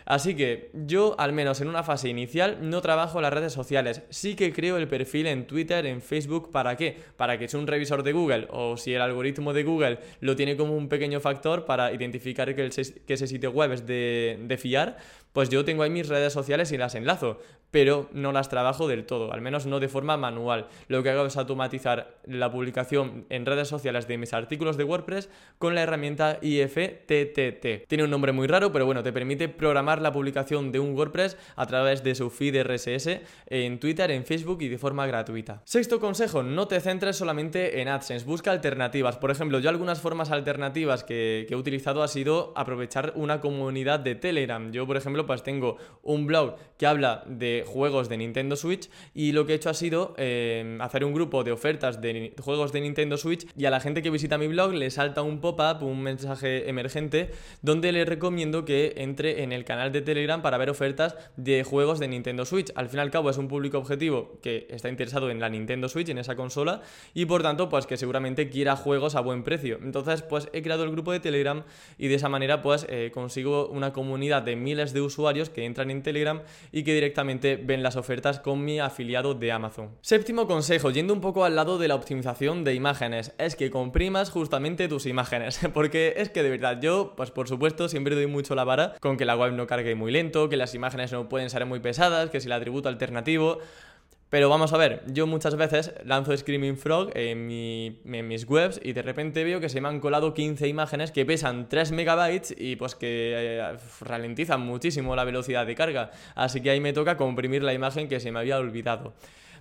Así 0.04 0.34
que 0.34 0.70
yo, 0.72 1.14
al 1.18 1.32
menos 1.32 1.60
en 1.60 1.68
una 1.68 1.82
fase 1.82 2.08
inicial, 2.08 2.58
no 2.62 2.80
trabajo 2.80 3.20
las 3.20 3.32
redes 3.32 3.52
sociales. 3.52 4.02
Sí 4.10 4.34
que 4.34 4.52
creo 4.52 4.76
el 4.76 4.88
perfil 4.88 5.26
en 5.26 5.46
Twitter, 5.46 5.86
en 5.86 6.02
Facebook. 6.02 6.50
¿Para 6.50 6.76
qué? 6.76 6.96
Para 7.16 7.38
que 7.38 7.48
sea 7.48 7.60
un 7.60 7.66
revisor 7.66 8.02
de 8.02 8.12
Google 8.12 8.48
o 8.50 8.76
si 8.76 8.94
el 8.94 9.00
algoritmo 9.00 9.52
de 9.52 9.62
Google 9.62 9.98
lo 10.20 10.36
tiene 10.36 10.56
como 10.56 10.76
un 10.76 10.88
pequeño 10.88 11.20
factor 11.20 11.64
para 11.64 11.92
identificar 11.92 12.54
que, 12.54 12.66
ese 12.66 13.26
sitio 13.26 13.50
web 13.50 13.72
es 13.72 13.86
de 13.86 14.58
fiar, 14.60 14.98
pues 15.32 15.48
yo 15.48 15.64
tengo 15.64 15.82
ahí 15.82 15.90
mis 15.90 16.08
redes 16.08 16.32
sociales 16.32 16.72
y 16.72 16.78
las 16.78 16.94
enlazo, 16.94 17.38
pero 17.70 18.08
no 18.12 18.32
las 18.32 18.48
trabajo 18.48 18.86
del 18.86 19.06
todo, 19.06 19.32
al 19.32 19.40
menos 19.40 19.66
no 19.66 19.80
de 19.80 19.88
forma 19.88 20.16
manual. 20.16 20.68
Lo 20.88 21.02
que 21.02 21.10
hago 21.10 21.24
es 21.24 21.36
automatizar 21.36 22.18
la 22.26 22.52
publicación 22.52 23.24
en 23.30 23.46
redes 23.46 23.68
sociales 23.68 24.06
de 24.06 24.18
mis 24.18 24.34
artículos 24.34 24.76
de 24.76 24.84
WordPress 24.84 25.30
con 25.58 25.74
la 25.74 25.82
herramienta 25.82 26.38
IFTTT. 26.42 27.88
Tiene 27.88 28.04
un 28.04 28.10
nombre 28.10 28.32
muy 28.32 28.46
raro, 28.46 28.72
pero 28.72 28.84
bueno, 28.84 29.02
te 29.02 29.12
permite 29.12 29.48
programar 29.48 30.02
la 30.02 30.12
publicación 30.12 30.70
de 30.70 30.80
un 30.80 30.94
WordPress 30.94 31.38
a 31.56 31.66
través 31.66 32.04
de 32.04 32.14
su 32.14 32.28
feed 32.28 32.62
RSS 32.62 33.20
en 33.46 33.80
Twitter, 33.80 34.10
en 34.10 34.26
Facebook 34.26 34.60
y 34.60 34.68
de 34.68 34.76
forma 34.76 35.06
gratuita. 35.06 35.62
Sexto 35.64 35.98
consejo, 35.98 36.42
no 36.42 36.68
te 36.68 36.78
centres 36.80 37.16
solamente 37.16 37.80
en 37.80 37.88
AdSense, 37.88 38.26
busca 38.26 38.50
alternativas. 38.50 39.16
Por 39.16 39.30
ejemplo, 39.30 39.60
yo 39.60 39.70
algunas 39.70 40.00
formas 40.00 40.30
alternativas 40.30 41.04
que, 41.04 41.46
que 41.48 41.54
he 41.54 41.56
utilizado 41.56 42.02
ha 42.02 42.08
sido 42.08 42.52
aprovechar 42.54 43.14
una 43.16 43.40
comunidad 43.40 44.00
de 44.00 44.14
Telegram. 44.14 44.70
Yo, 44.72 44.86
por 44.86 44.98
ejemplo, 44.98 45.21
pues 45.26 45.42
tengo 45.42 45.76
un 46.02 46.26
blog 46.26 46.56
que 46.76 46.86
habla 46.86 47.22
de 47.26 47.64
juegos 47.66 48.08
de 48.08 48.16
Nintendo 48.16 48.56
Switch 48.56 48.90
y 49.14 49.32
lo 49.32 49.46
que 49.46 49.52
he 49.52 49.56
hecho 49.56 49.70
ha 49.70 49.74
sido 49.74 50.14
eh, 50.18 50.78
hacer 50.80 51.04
un 51.04 51.14
grupo 51.14 51.44
de 51.44 51.52
ofertas 51.52 52.00
de 52.00 52.34
juegos 52.40 52.72
de 52.72 52.80
Nintendo 52.80 53.16
Switch 53.16 53.46
y 53.56 53.66
a 53.66 53.70
la 53.70 53.78
gente 53.78 54.02
que 54.02 54.10
visita 54.10 54.36
mi 54.36 54.48
blog 54.48 54.72
le 54.72 54.90
salta 54.90 55.22
un 55.22 55.40
pop-up, 55.40 55.82
un 55.82 56.02
mensaje 56.02 56.68
emergente 56.68 57.30
donde 57.62 57.92
le 57.92 58.04
recomiendo 58.04 58.64
que 58.64 58.94
entre 58.96 59.44
en 59.44 59.52
el 59.52 59.64
canal 59.64 59.92
de 59.92 60.02
Telegram 60.02 60.42
para 60.42 60.58
ver 60.58 60.70
ofertas 60.70 61.16
de 61.36 61.62
juegos 61.62 62.00
de 62.00 62.08
Nintendo 62.08 62.44
Switch. 62.44 62.72
Al 62.74 62.88
fin 62.88 62.98
y 62.98 63.02
al 63.02 63.10
cabo 63.12 63.30
es 63.30 63.38
un 63.38 63.46
público 63.46 63.78
objetivo 63.78 64.40
que 64.42 64.66
está 64.68 64.88
interesado 64.88 65.30
en 65.30 65.38
la 65.38 65.48
Nintendo 65.48 65.88
Switch, 65.88 66.08
en 66.08 66.18
esa 66.18 66.34
consola 66.34 66.82
y 67.14 67.26
por 67.26 67.42
tanto 67.42 67.68
pues 67.68 67.86
que 67.86 67.96
seguramente 67.96 68.48
quiera 68.48 68.74
juegos 68.74 69.14
a 69.14 69.20
buen 69.20 69.44
precio. 69.44 69.78
Entonces 69.82 70.22
pues 70.22 70.48
he 70.52 70.62
creado 70.62 70.82
el 70.82 70.90
grupo 70.90 71.12
de 71.12 71.20
Telegram 71.20 71.62
y 71.96 72.08
de 72.08 72.16
esa 72.16 72.28
manera 72.28 72.60
pues 72.60 72.86
eh, 72.88 73.12
consigo 73.14 73.68
una 73.68 73.92
comunidad 73.92 74.42
de 74.42 74.56
miles 74.56 74.92
de 74.92 75.00
usuarios 75.00 75.11
usuarios 75.12 75.50
que 75.50 75.64
entran 75.64 75.90
en 75.90 76.02
Telegram 76.02 76.42
y 76.72 76.84
que 76.84 76.94
directamente 76.94 77.56
ven 77.56 77.82
las 77.82 77.96
ofertas 77.96 78.40
con 78.40 78.64
mi 78.64 78.80
afiliado 78.80 79.34
de 79.34 79.52
Amazon. 79.52 79.90
Séptimo 80.00 80.46
consejo, 80.46 80.90
yendo 80.90 81.12
un 81.12 81.20
poco 81.20 81.44
al 81.44 81.56
lado 81.56 81.78
de 81.78 81.88
la 81.88 81.94
optimización 81.94 82.64
de 82.64 82.74
imágenes, 82.74 83.34
es 83.38 83.56
que 83.56 83.70
comprimas 83.70 84.30
justamente 84.30 84.88
tus 84.88 85.06
imágenes, 85.06 85.60
porque 85.74 86.14
es 86.16 86.30
que 86.30 86.42
de 86.42 86.50
verdad 86.50 86.80
yo, 86.80 87.14
pues 87.16 87.30
por 87.30 87.48
supuesto, 87.48 87.88
siempre 87.88 88.14
doy 88.14 88.26
mucho 88.26 88.54
la 88.54 88.64
vara 88.64 88.94
con 89.00 89.16
que 89.16 89.24
la 89.24 89.36
web 89.36 89.52
no 89.52 89.66
cargue 89.66 89.94
muy 89.94 90.12
lento, 90.12 90.48
que 90.48 90.56
las 90.56 90.74
imágenes 90.74 91.12
no 91.12 91.28
pueden 91.28 91.50
ser 91.50 91.66
muy 91.66 91.80
pesadas, 91.80 92.30
que 92.30 92.40
si 92.40 92.46
el 92.46 92.52
atributo 92.52 92.88
alternativo... 92.88 93.58
Pero 94.32 94.48
vamos 94.48 94.72
a 94.72 94.78
ver, 94.78 95.02
yo 95.08 95.26
muchas 95.26 95.56
veces 95.56 95.92
lanzo 96.06 96.34
Screaming 96.34 96.78
Frog 96.78 97.10
en, 97.12 97.48
mis 97.48 98.48
webs 98.48 98.80
y 98.82 98.94
de 98.94 99.02
repente 99.02 99.44
veo 99.44 99.60
que 99.60 99.68
se 99.68 99.82
me 99.82 99.88
han 99.88 100.00
colado 100.00 100.32
15 100.32 100.68
imágenes 100.68 101.12
que 101.12 101.26
pesan 101.26 101.68
3 101.68 101.92
megabytes 101.92 102.54
y 102.56 102.76
pues 102.76 102.94
que 102.94 103.34
eh, 103.36 103.76
ralentizan 104.00 104.62
muchísimo 104.62 105.14
la 105.14 105.24
velocidad 105.24 105.66
de 105.66 105.74
carga. 105.74 106.12
Así 106.34 106.62
que 106.62 106.70
ahí 106.70 106.80
me 106.80 106.94
toca 106.94 107.18
comprimir 107.18 107.62
la 107.62 107.74
imagen 107.74 108.08
que 108.08 108.20
se 108.20 108.32
me 108.32 108.38
había 108.38 108.56
olvidado. 108.56 109.12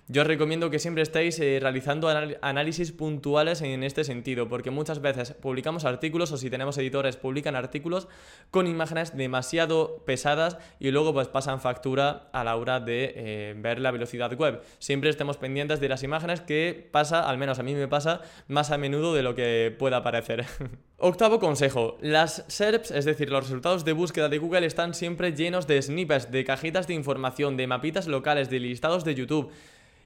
Yo 0.08 0.22
os 0.22 0.28
recomiendo 0.28 0.68
que 0.68 0.80
siempre 0.80 1.02
estéis 1.02 1.38
eh, 1.38 1.58
realizando 1.60 2.08
análisis 2.42 2.90
puntuales 2.90 3.62
en 3.62 3.84
este 3.84 4.02
sentido, 4.02 4.48
porque 4.48 4.70
muchas 4.70 5.00
veces 5.00 5.32
publicamos 5.32 5.84
artículos 5.84 6.32
o 6.32 6.36
si 6.36 6.50
tenemos 6.50 6.76
editores 6.76 7.16
publican 7.16 7.54
artículos 7.54 8.08
con 8.50 8.66
imágenes 8.66 9.16
demasiado 9.16 10.02
pesadas 10.04 10.58
y 10.80 10.90
luego 10.90 11.12
pues 11.12 11.28
pasan 11.28 11.60
factura 11.60 12.28
a 12.32 12.42
la 12.42 12.56
hora 12.56 12.80
de 12.80 13.12
eh, 13.14 13.54
ver 13.56 13.78
la 13.78 13.92
velocidad 13.92 14.36
web. 14.36 14.60
Siempre 14.80 15.08
estemos 15.08 15.36
pendientes 15.36 15.78
de 15.78 15.88
las 15.88 16.02
imágenes 16.02 16.40
que 16.40 16.88
pasa, 16.90 17.28
al 17.28 17.38
menos 17.38 17.60
a 17.60 17.62
mí 17.62 17.74
me 17.74 17.86
pasa, 17.86 18.22
más 18.48 18.72
a 18.72 18.78
menudo 18.78 19.14
de 19.14 19.22
lo 19.22 19.36
que 19.36 19.74
pueda 19.78 20.02
parecer. 20.02 20.44
Octavo 20.98 21.38
consejo, 21.38 21.96
las 22.00 22.44
SERPs, 22.48 22.90
es 22.90 23.04
decir, 23.04 23.30
los 23.30 23.44
resultados 23.44 23.84
de 23.84 23.92
búsqueda 23.92 24.28
de 24.28 24.38
Google 24.38 24.66
están 24.66 24.94
siempre 24.94 25.32
llenos 25.32 25.66
de 25.66 25.80
snippets, 25.80 26.30
de 26.30 26.44
cajitas 26.44 26.86
de 26.86 26.94
información, 26.94 27.56
de 27.56 27.66
mapitas 27.66 28.08
locales, 28.08 28.50
de 28.50 28.60
listados 28.60 29.04
de 29.04 29.14
YouTube. 29.14 29.50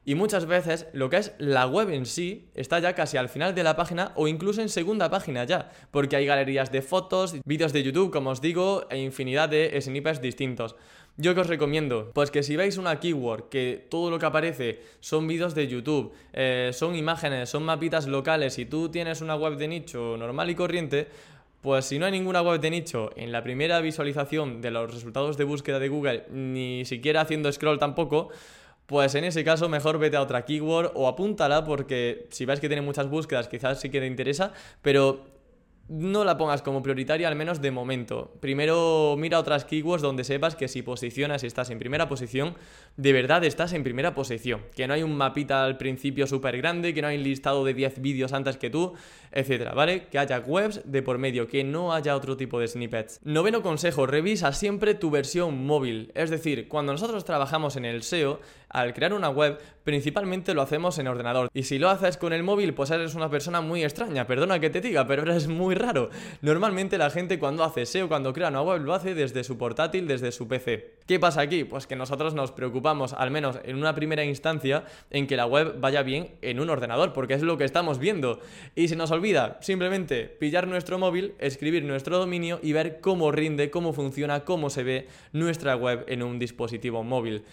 Y 0.08 0.14
muchas 0.14 0.46
veces 0.46 0.86
lo 0.92 1.10
que 1.10 1.16
es 1.16 1.32
la 1.38 1.66
web 1.66 1.90
en 1.90 2.06
sí 2.06 2.48
está 2.54 2.78
ya 2.78 2.94
casi 2.94 3.16
al 3.16 3.28
final 3.28 3.56
de 3.56 3.64
la 3.64 3.74
página 3.74 4.12
o 4.14 4.28
incluso 4.28 4.62
en 4.62 4.68
segunda 4.68 5.10
página 5.10 5.42
ya, 5.42 5.72
porque 5.90 6.14
hay 6.14 6.24
galerías 6.24 6.70
de 6.70 6.80
fotos, 6.80 7.34
vídeos 7.44 7.72
de 7.72 7.82
YouTube, 7.82 8.12
como 8.12 8.30
os 8.30 8.40
digo, 8.40 8.86
e 8.88 8.98
infinidad 8.98 9.48
de 9.48 9.76
snippets 9.80 10.20
distintos. 10.20 10.76
Yo 11.16 11.34
que 11.34 11.40
os 11.40 11.48
recomiendo, 11.48 12.12
pues 12.14 12.30
que 12.30 12.44
si 12.44 12.54
veis 12.54 12.76
una 12.76 13.00
keyword 13.00 13.48
que 13.48 13.84
todo 13.90 14.08
lo 14.08 14.20
que 14.20 14.26
aparece 14.26 14.80
son 15.00 15.26
vídeos 15.26 15.56
de 15.56 15.66
YouTube, 15.66 16.12
eh, 16.32 16.70
son 16.72 16.94
imágenes, 16.94 17.50
son 17.50 17.64
mapitas 17.64 18.06
locales 18.06 18.60
y 18.60 18.66
tú 18.66 18.88
tienes 18.90 19.22
una 19.22 19.34
web 19.34 19.56
de 19.56 19.66
nicho 19.66 20.16
normal 20.16 20.48
y 20.50 20.54
corriente, 20.54 21.08
pues 21.62 21.84
si 21.84 21.98
no 21.98 22.06
hay 22.06 22.12
ninguna 22.12 22.42
web 22.42 22.60
de 22.60 22.70
nicho 22.70 23.10
en 23.16 23.32
la 23.32 23.42
primera 23.42 23.80
visualización 23.80 24.60
de 24.60 24.70
los 24.70 24.94
resultados 24.94 25.36
de 25.36 25.42
búsqueda 25.42 25.80
de 25.80 25.88
Google, 25.88 26.26
ni 26.30 26.84
siquiera 26.84 27.22
haciendo 27.22 27.50
scroll 27.50 27.80
tampoco, 27.80 28.30
pues 28.86 29.14
en 29.14 29.24
ese 29.24 29.44
caso 29.44 29.68
mejor 29.68 29.98
vete 29.98 30.16
a 30.16 30.22
otra 30.22 30.44
keyword 30.44 30.92
o 30.94 31.08
apúntala 31.08 31.64
porque 31.64 32.26
si 32.30 32.44
ves 32.44 32.60
que 32.60 32.68
tiene 32.68 32.82
muchas 32.82 33.08
búsquedas 33.08 33.48
quizás 33.48 33.80
sí 33.80 33.90
que 33.90 34.00
te 34.00 34.06
interesa, 34.06 34.52
pero 34.82 35.36
no 35.88 36.24
la 36.24 36.36
pongas 36.36 36.62
como 36.62 36.82
prioritaria, 36.82 37.28
al 37.28 37.36
menos 37.36 37.60
de 37.60 37.70
momento. 37.70 38.32
Primero 38.40 39.14
mira 39.18 39.38
otras 39.38 39.64
keywords 39.64 40.02
donde 40.02 40.24
sepas 40.24 40.56
que 40.56 40.68
si 40.68 40.82
posicionas 40.82 41.44
y 41.44 41.46
estás 41.46 41.70
en 41.70 41.78
primera 41.78 42.08
posición, 42.08 42.56
de 42.96 43.12
verdad 43.12 43.44
estás 43.44 43.72
en 43.72 43.84
primera 43.84 44.14
posición. 44.14 44.62
Que 44.74 44.86
no 44.86 44.94
hay 44.94 45.02
un 45.02 45.16
mapita 45.16 45.64
al 45.64 45.76
principio 45.76 46.26
súper 46.26 46.56
grande, 46.56 46.92
que 46.92 47.02
no 47.02 47.08
hay 47.08 47.16
un 47.16 47.22
listado 47.22 47.64
de 47.64 47.74
10 47.74 48.00
vídeos 48.00 48.32
antes 48.32 48.56
que 48.56 48.70
tú, 48.70 48.94
etcétera, 49.30 49.74
¿vale? 49.74 50.06
Que 50.08 50.18
haya 50.18 50.40
webs 50.40 50.80
de 50.84 51.02
por 51.02 51.18
medio, 51.18 51.46
que 51.46 51.62
no 51.62 51.92
haya 51.92 52.16
otro 52.16 52.36
tipo 52.36 52.58
de 52.58 52.66
snippets. 52.66 53.20
Noveno 53.22 53.62
consejo, 53.62 54.06
revisa 54.06 54.52
siempre 54.52 54.94
tu 54.94 55.10
versión 55.10 55.66
móvil. 55.66 56.10
Es 56.14 56.30
decir, 56.30 56.68
cuando 56.68 56.92
nosotros 56.92 57.24
trabajamos 57.24 57.76
en 57.76 57.84
el 57.84 58.02
SEO, 58.02 58.40
al 58.68 58.94
crear 58.94 59.14
una 59.14 59.28
web, 59.28 59.58
principalmente 59.84 60.54
lo 60.54 60.62
hacemos 60.62 60.98
en 60.98 61.08
ordenador. 61.08 61.48
Y 61.54 61.62
si 61.62 61.78
lo 61.78 61.88
haces 61.88 62.16
con 62.16 62.32
el 62.32 62.42
móvil, 62.42 62.74
pues 62.74 62.90
eres 62.90 63.14
una 63.14 63.30
persona 63.30 63.60
muy 63.60 63.84
extraña. 63.84 64.26
Perdona 64.26 64.58
que 64.58 64.70
te 64.70 64.80
diga, 64.80 65.06
pero 65.06 65.22
eres 65.22 65.48
muy 65.48 65.74
raro. 65.74 66.10
Normalmente 66.42 66.98
la 66.98 67.10
gente 67.10 67.38
cuando 67.38 67.64
hace 67.64 67.86
SEO, 67.86 68.08
cuando 68.08 68.32
crea 68.32 68.48
una 68.48 68.62
web, 68.62 68.82
lo 68.82 68.94
hace 68.94 69.14
desde 69.14 69.44
su 69.44 69.56
portátil, 69.56 70.08
desde 70.08 70.32
su 70.32 70.48
PC. 70.48 70.96
¿Qué 71.06 71.20
pasa 71.20 71.40
aquí? 71.40 71.64
Pues 71.64 71.86
que 71.86 71.94
nosotros 71.94 72.34
nos 72.34 72.50
preocupamos, 72.50 73.12
al 73.12 73.30
menos 73.30 73.58
en 73.64 73.76
una 73.76 73.94
primera 73.94 74.24
instancia, 74.24 74.84
en 75.10 75.26
que 75.26 75.36
la 75.36 75.46
web 75.46 75.76
vaya 75.78 76.02
bien 76.02 76.34
en 76.42 76.58
un 76.58 76.68
ordenador, 76.68 77.12
porque 77.12 77.34
es 77.34 77.42
lo 77.42 77.56
que 77.56 77.64
estamos 77.64 77.98
viendo. 77.98 78.40
Y 78.74 78.88
se 78.88 78.96
nos 78.96 79.12
olvida 79.12 79.58
simplemente 79.60 80.24
pillar 80.24 80.66
nuestro 80.66 80.98
móvil, 80.98 81.34
escribir 81.38 81.84
nuestro 81.84 82.18
dominio 82.18 82.58
y 82.62 82.72
ver 82.72 83.00
cómo 83.00 83.30
rinde, 83.30 83.70
cómo 83.70 83.92
funciona, 83.92 84.44
cómo 84.44 84.68
se 84.70 84.82
ve 84.82 85.08
nuestra 85.32 85.76
web 85.76 86.04
en 86.08 86.22
un 86.22 86.38
dispositivo 86.38 87.04
móvil. 87.04 87.44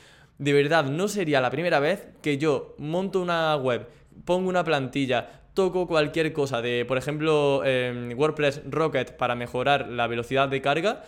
De 0.44 0.52
verdad, 0.52 0.84
no 0.84 1.08
sería 1.08 1.40
la 1.40 1.50
primera 1.50 1.80
vez 1.80 2.06
que 2.22 2.38
yo 2.38 2.76
monto 2.78 3.22
una 3.22 3.56
web, 3.56 3.88
pongo 4.26 4.50
una 4.50 4.66
plantilla, 4.66 5.26
toco 5.54 5.88
cualquier 5.88 6.34
cosa 6.34 6.62
de, 6.62 6.84
por 6.84 6.98
ejemplo, 6.98 7.64
em, 7.64 8.12
WordPress 8.20 8.64
Rocket 8.70 9.16
para 9.16 9.36
mejorar 9.36 9.88
la 9.88 10.06
velocidad 10.08 10.50
de 10.50 10.62
carga 10.62 11.04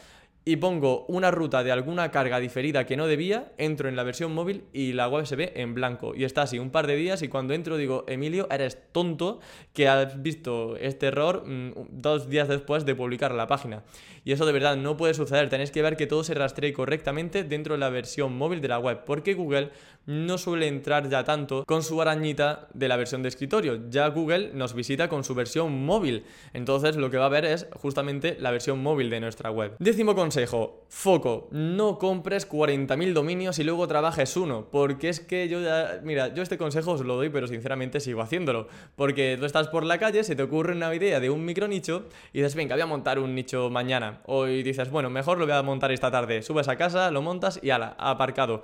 y 0.48 0.58
pongo 0.58 1.06
una 1.08 1.32
ruta 1.32 1.64
de 1.64 1.72
alguna 1.72 2.12
carga 2.12 2.40
diferida 2.40 2.86
que 2.86 2.96
no 2.96 3.08
debía, 3.08 3.52
entro 3.58 3.90
en 3.90 3.96
la 3.96 4.04
versión 4.04 4.32
móvil 4.32 4.66
y 4.74 4.94
la 4.94 5.10
web 5.10 5.26
se 5.26 5.36
ve 5.36 5.54
en 5.56 5.74
blanco. 5.74 6.14
Y 6.16 6.24
está 6.24 6.44
así 6.44 6.60
un 6.60 6.70
par 6.70 6.86
de 6.86 6.96
días 6.96 7.24
y 7.24 7.28
cuando 7.30 7.56
entro 7.56 7.78
digo, 7.78 8.06
Emilio, 8.08 8.48
eres 8.52 8.78
tonto 8.92 9.40
que 9.74 9.88
has 9.88 10.22
visto 10.22 10.78
este 10.78 11.08
error 11.08 11.48
mm, 11.48 11.72
dos 11.90 12.30
días 12.30 12.48
después 12.48 12.86
de 12.86 12.94
publicar 12.94 13.34
la 13.34 13.48
página. 13.48 13.84
Y 14.24 14.34
eso 14.34 14.46
de 14.46 14.54
verdad 14.54 14.78
no 14.78 14.98
puede 14.98 15.16
suceder. 15.16 15.50
Tenéis 15.50 15.72
que 15.72 15.82
ver 15.82 15.98
que 15.98 16.08
todo 16.08 16.24
se 16.24 16.36
rastree 16.36 16.74
correctamente 16.74 17.44
dentro 17.44 17.74
de 17.74 17.80
la 17.80 17.90
versión 17.90 18.38
móvil 18.38 18.62
de 18.62 18.68
la 18.68 18.80
web. 18.80 19.04
Porque 19.04 19.34
Google 19.34 19.72
no 20.06 20.38
suele 20.38 20.68
entrar 20.68 21.10
ya 21.10 21.24
tanto 21.24 21.66
con 21.66 21.84
su 21.84 22.02
arañita 22.02 22.68
de 22.74 22.88
la 22.88 22.98
versión 22.98 23.22
de 23.24 23.30
escritorio. 23.30 23.90
Ya 23.90 24.08
Google 24.08 24.52
nos 24.54 24.74
visita 24.74 25.10
con 25.10 25.24
su 25.24 25.36
versión 25.36 25.86
móvil. 25.86 26.26
Entonces 26.54 26.96
lo 26.96 27.10
que 27.10 27.18
va 27.18 27.26
a 27.26 27.30
ver 27.30 27.46
es 27.46 27.68
justamente 27.74 28.38
la 28.40 28.52
versión 28.52 28.82
móvil 28.82 29.10
de 29.10 29.20
nuestra 29.20 29.52
web. 29.52 29.76
Décimo 29.80 30.16
consejo, 30.16 30.86
foco, 30.90 31.48
no 31.52 31.98
compres 31.98 32.50
40.000 32.50 33.14
dominios 33.14 33.60
y 33.60 33.64
luego 33.64 33.88
trabajes 33.88 34.38
uno, 34.38 34.68
porque 34.72 35.10
es 35.10 35.20
que 35.20 35.48
yo 35.48 35.62
ya, 35.62 36.00
mira, 36.04 36.34
yo 36.34 36.44
este 36.44 36.58
consejo 36.58 36.92
os 36.92 37.02
lo 37.02 37.16
doy, 37.16 37.30
pero 37.30 37.48
sinceramente 37.48 38.00
sigo 38.00 38.22
haciéndolo, 38.22 38.68
porque 38.96 39.36
tú 39.40 39.46
estás 39.46 39.68
por 39.68 39.86
la 39.86 39.98
calle, 39.98 40.24
se 40.24 40.36
te 40.36 40.44
ocurre 40.44 40.74
una 40.74 40.94
idea 40.94 41.20
de 41.20 41.30
un 41.30 41.46
micro 41.46 41.68
nicho 41.68 42.06
y 42.34 42.40
dices, 42.40 42.56
venga, 42.56 42.76
voy 42.76 42.82
a 42.82 42.86
montar 42.86 43.20
un 43.20 43.36
nicho 43.36 43.70
mañana, 43.70 44.22
o 44.26 44.46
dices, 44.46 44.90
bueno, 44.90 45.10
mejor 45.10 45.38
lo 45.38 45.46
voy 45.46 45.56
a 45.56 45.64
montar 45.64 45.92
esta 45.92 46.12
tarde, 46.12 46.42
subes 46.42 46.68
a 46.68 46.76
casa, 46.76 47.12
lo 47.12 47.22
montas 47.22 47.60
y 47.62 47.70
ala, 47.70 47.96
aparcado. 47.98 48.64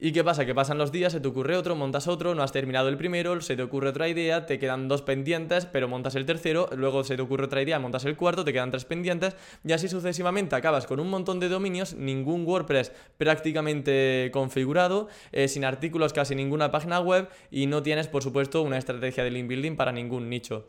¿Y 0.00 0.12
qué 0.12 0.22
pasa? 0.22 0.46
Que 0.46 0.54
pasan 0.54 0.78
los 0.78 0.92
días, 0.92 1.12
se 1.12 1.18
te 1.18 1.26
ocurre 1.26 1.56
otro, 1.56 1.74
montas 1.74 2.06
otro, 2.06 2.32
no 2.36 2.44
has 2.44 2.52
terminado 2.52 2.88
el 2.88 2.96
primero, 2.96 3.40
se 3.40 3.56
te 3.56 3.64
ocurre 3.64 3.88
otra 3.88 4.06
idea, 4.06 4.46
te 4.46 4.60
quedan 4.60 4.86
dos 4.86 5.02
pendientes, 5.02 5.66
pero 5.66 5.88
montas 5.88 6.14
el 6.14 6.24
tercero, 6.24 6.70
luego 6.76 7.02
se 7.02 7.16
te 7.16 7.22
ocurre 7.22 7.46
otra 7.46 7.62
idea, 7.62 7.80
montas 7.80 8.04
el 8.04 8.16
cuarto, 8.16 8.44
te 8.44 8.52
quedan 8.52 8.70
tres 8.70 8.84
pendientes, 8.84 9.34
y 9.64 9.72
así 9.72 9.88
sucesivamente 9.88 10.54
acabas 10.54 10.86
con 10.86 11.00
un 11.00 11.10
montón 11.10 11.40
de 11.40 11.48
dominios, 11.48 11.94
ningún 11.94 12.46
WordPress 12.46 12.92
prácticamente 13.16 14.30
configurado, 14.32 15.08
eh, 15.32 15.48
sin 15.48 15.64
artículos, 15.64 16.12
casi 16.12 16.36
ninguna 16.36 16.70
página 16.70 17.00
web, 17.00 17.28
y 17.50 17.66
no 17.66 17.82
tienes, 17.82 18.06
por 18.06 18.22
supuesto, 18.22 18.62
una 18.62 18.78
estrategia 18.78 19.24
de 19.24 19.32
link 19.32 19.48
building 19.48 19.74
para 19.74 19.90
ningún 19.90 20.30
nicho. 20.30 20.68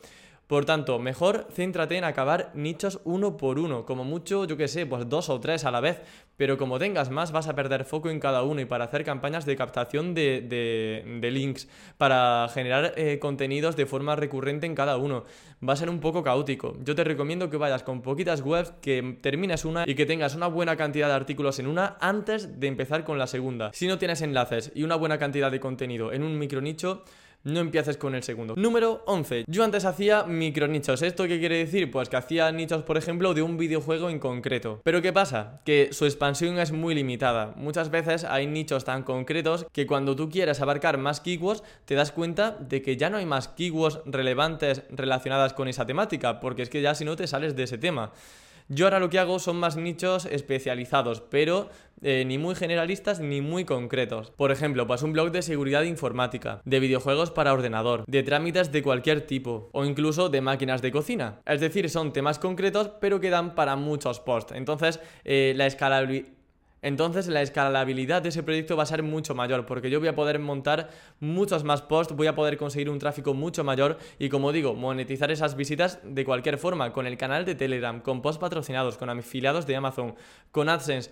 Por 0.49 0.65
tanto, 0.65 0.97
mejor 0.97 1.45
céntrate 1.53 1.95
en 1.95 2.03
acabar 2.03 2.49
nichos 2.55 3.01
uno 3.03 3.37
por 3.37 3.59
uno, 3.59 3.85
como 3.85 4.03
mucho, 4.03 4.45
yo 4.45 4.57
que 4.57 4.67
sé, 4.67 4.87
pues 4.87 5.07
dos 5.07 5.29
o 5.29 5.39
tres 5.39 5.63
a 5.63 5.69
la 5.69 5.79
vez, 5.79 6.01
pero 6.37 6.57
como 6.57 6.79
tengas 6.79 7.11
más 7.11 7.31
vas 7.31 7.47
a 7.47 7.53
perder 7.53 7.85
foco 7.85 8.09
en 8.09 8.19
cada 8.19 8.41
uno 8.41 8.59
y 8.59 8.65
para 8.65 8.85
hacer 8.85 9.03
campañas 9.03 9.45
de 9.45 9.55
captación 9.55 10.15
de, 10.15 11.29
links, 11.31 11.67
para 11.99 12.49
generar 12.51 12.93
eh, 12.97 13.19
contenidos 13.19 13.75
de 13.75 13.85
forma 13.85 14.15
recurrente 14.15 14.65
en 14.65 14.73
cada 14.73 14.97
uno, 14.97 15.23
va 15.61 15.73
a 15.73 15.75
ser 15.75 15.87
un 15.87 15.99
poco 15.99 16.23
caótico. 16.23 16.75
Yo 16.83 16.95
te 16.95 17.03
recomiendo 17.03 17.51
que 17.51 17.57
vayas 17.57 17.83
con 17.83 18.01
poquitas 18.01 18.41
webs, 18.41 18.73
que 18.81 19.19
termines 19.21 19.65
una 19.65 19.83
y 19.87 19.93
que 19.93 20.07
tengas 20.07 20.33
una 20.33 20.47
buena 20.47 20.75
cantidad 20.75 21.09
de 21.09 21.13
artículos 21.13 21.59
en 21.59 21.67
una 21.67 21.95
antes 22.01 22.59
de 22.59 22.65
empezar 22.65 23.03
con 23.03 23.19
la 23.19 23.27
segunda. 23.27 23.69
Si 23.71 23.85
no 23.85 23.99
tienes 23.99 24.23
enlaces 24.23 24.71
y 24.73 24.81
una 24.81 24.95
buena 24.95 25.19
cantidad 25.19 25.51
de 25.51 25.59
contenido 25.59 26.11
en 26.11 26.23
un 26.23 26.39
micro 26.39 26.59
nicho, 26.59 27.03
no 27.43 27.59
empieces 27.59 27.97
con 27.97 28.15
el 28.15 28.23
segundo. 28.23 28.55
Número 28.55 29.03
11. 29.05 29.45
Yo 29.47 29.63
antes 29.63 29.85
hacía 29.85 30.23
micronichos. 30.23 31.01
¿Esto 31.01 31.27
qué 31.27 31.39
quiere 31.39 31.57
decir? 31.57 31.89
Pues 31.89 32.09
que 32.09 32.17
hacía 32.17 32.51
nichos, 32.51 32.83
por 32.83 32.97
ejemplo, 32.97 33.33
de 33.33 33.41
un 33.41 33.57
videojuego 33.57 34.09
en 34.09 34.19
concreto. 34.19 34.81
Pero 34.83 35.01
¿qué 35.01 35.13
pasa? 35.13 35.61
Que 35.65 35.89
su 35.91 36.05
expansión 36.05 36.59
es 36.59 36.71
muy 36.71 36.95
limitada. 36.95 37.53
Muchas 37.55 37.91
veces 37.91 38.23
hay 38.23 38.47
nichos 38.47 38.85
tan 38.85 39.03
concretos 39.03 39.65
que 39.71 39.87
cuando 39.87 40.15
tú 40.15 40.29
quieres 40.29 40.61
abarcar 40.61 40.97
más 40.97 41.21
keywords, 41.21 41.63
te 41.85 41.95
das 41.95 42.11
cuenta 42.11 42.57
de 42.59 42.81
que 42.81 42.97
ya 42.97 43.09
no 43.09 43.17
hay 43.17 43.25
más 43.25 43.47
keywords 43.47 43.99
relevantes 44.05 44.83
relacionadas 44.89 45.53
con 45.53 45.67
esa 45.67 45.85
temática, 45.85 46.39
porque 46.39 46.63
es 46.63 46.69
que 46.69 46.81
ya 46.81 46.95
si 46.95 47.05
no 47.05 47.15
te 47.15 47.27
sales 47.27 47.55
de 47.55 47.63
ese 47.63 47.77
tema. 47.77 48.11
Yo 48.71 48.85
ahora 48.85 48.99
lo 48.99 49.09
que 49.09 49.17
hago 49.17 49.39
son 49.39 49.57
más 49.57 49.77
nichos 49.77 50.25
especializados, 50.25 51.21
pero 51.21 51.69
eh, 52.03 52.23
ni 52.27 52.37
muy 52.37 52.53
generalistas 52.53 53.19
ni 53.19 53.41
muy 53.41 53.65
concretos. 53.65 54.29
Por 54.29 54.51
ejemplo, 54.51 54.85
pues 54.85 55.01
un 55.01 55.11
blog 55.11 55.31
de 55.31 55.41
seguridad 55.41 55.81
informática, 55.81 56.61
de 56.65 56.79
videojuegos 56.79 57.31
para 57.31 57.51
ordenador, 57.51 58.05
de 58.05 58.21
trámites 58.21 58.71
de 58.71 58.83
cualquier 58.83 59.21
tipo 59.21 59.71
o 59.73 59.85
incluso 59.85 60.29
de 60.29 60.41
máquinas 60.41 60.83
de 60.83 60.91
cocina. 60.91 61.41
Es 61.47 61.61
decir, 61.61 61.89
son 61.89 62.13
temas 62.13 62.37
concretos 62.37 62.91
pero 63.01 63.19
que 63.19 63.31
dan 63.31 63.55
para 63.55 63.75
muchos 63.75 64.19
posts. 64.19 64.53
Entonces, 64.55 64.99
eh, 65.25 65.53
la 65.55 65.65
escalabilidad 65.65 66.38
entonces 66.81 67.27
la 67.27 67.41
escalabilidad 67.41 68.21
de 68.21 68.29
ese 68.29 68.43
proyecto 68.43 68.77
va 68.77 68.83
a 68.83 68.87
ser 68.87 69.03
mucho 69.03 69.35
mayor 69.35 69.65
porque 69.65 69.89
yo 69.89 69.99
voy 69.99 70.09
a 70.09 70.15
poder 70.15 70.39
montar 70.39 70.89
muchos 71.19 71.63
más 71.63 71.81
posts, 71.81 72.15
voy 72.15 72.27
a 72.27 72.35
poder 72.35 72.57
conseguir 72.57 72.89
un 72.89 72.99
tráfico 72.99 73.33
mucho 73.33 73.63
mayor 73.63 73.97
y 74.17 74.29
como 74.29 74.51
digo, 74.51 74.73
monetizar 74.73 75.31
esas 75.31 75.55
visitas 75.55 75.99
de 76.03 76.25
cualquier 76.25 76.57
forma, 76.57 76.93
con 76.93 77.05
el 77.05 77.17
canal 77.17 77.45
de 77.45 77.55
Telegram, 77.55 77.99
con 78.01 78.21
posts 78.21 78.39
patrocinados, 78.39 78.97
con 78.97 79.09
afiliados 79.09 79.67
de 79.67 79.75
Amazon, 79.75 80.15
con 80.51 80.69
AdSense 80.69 81.11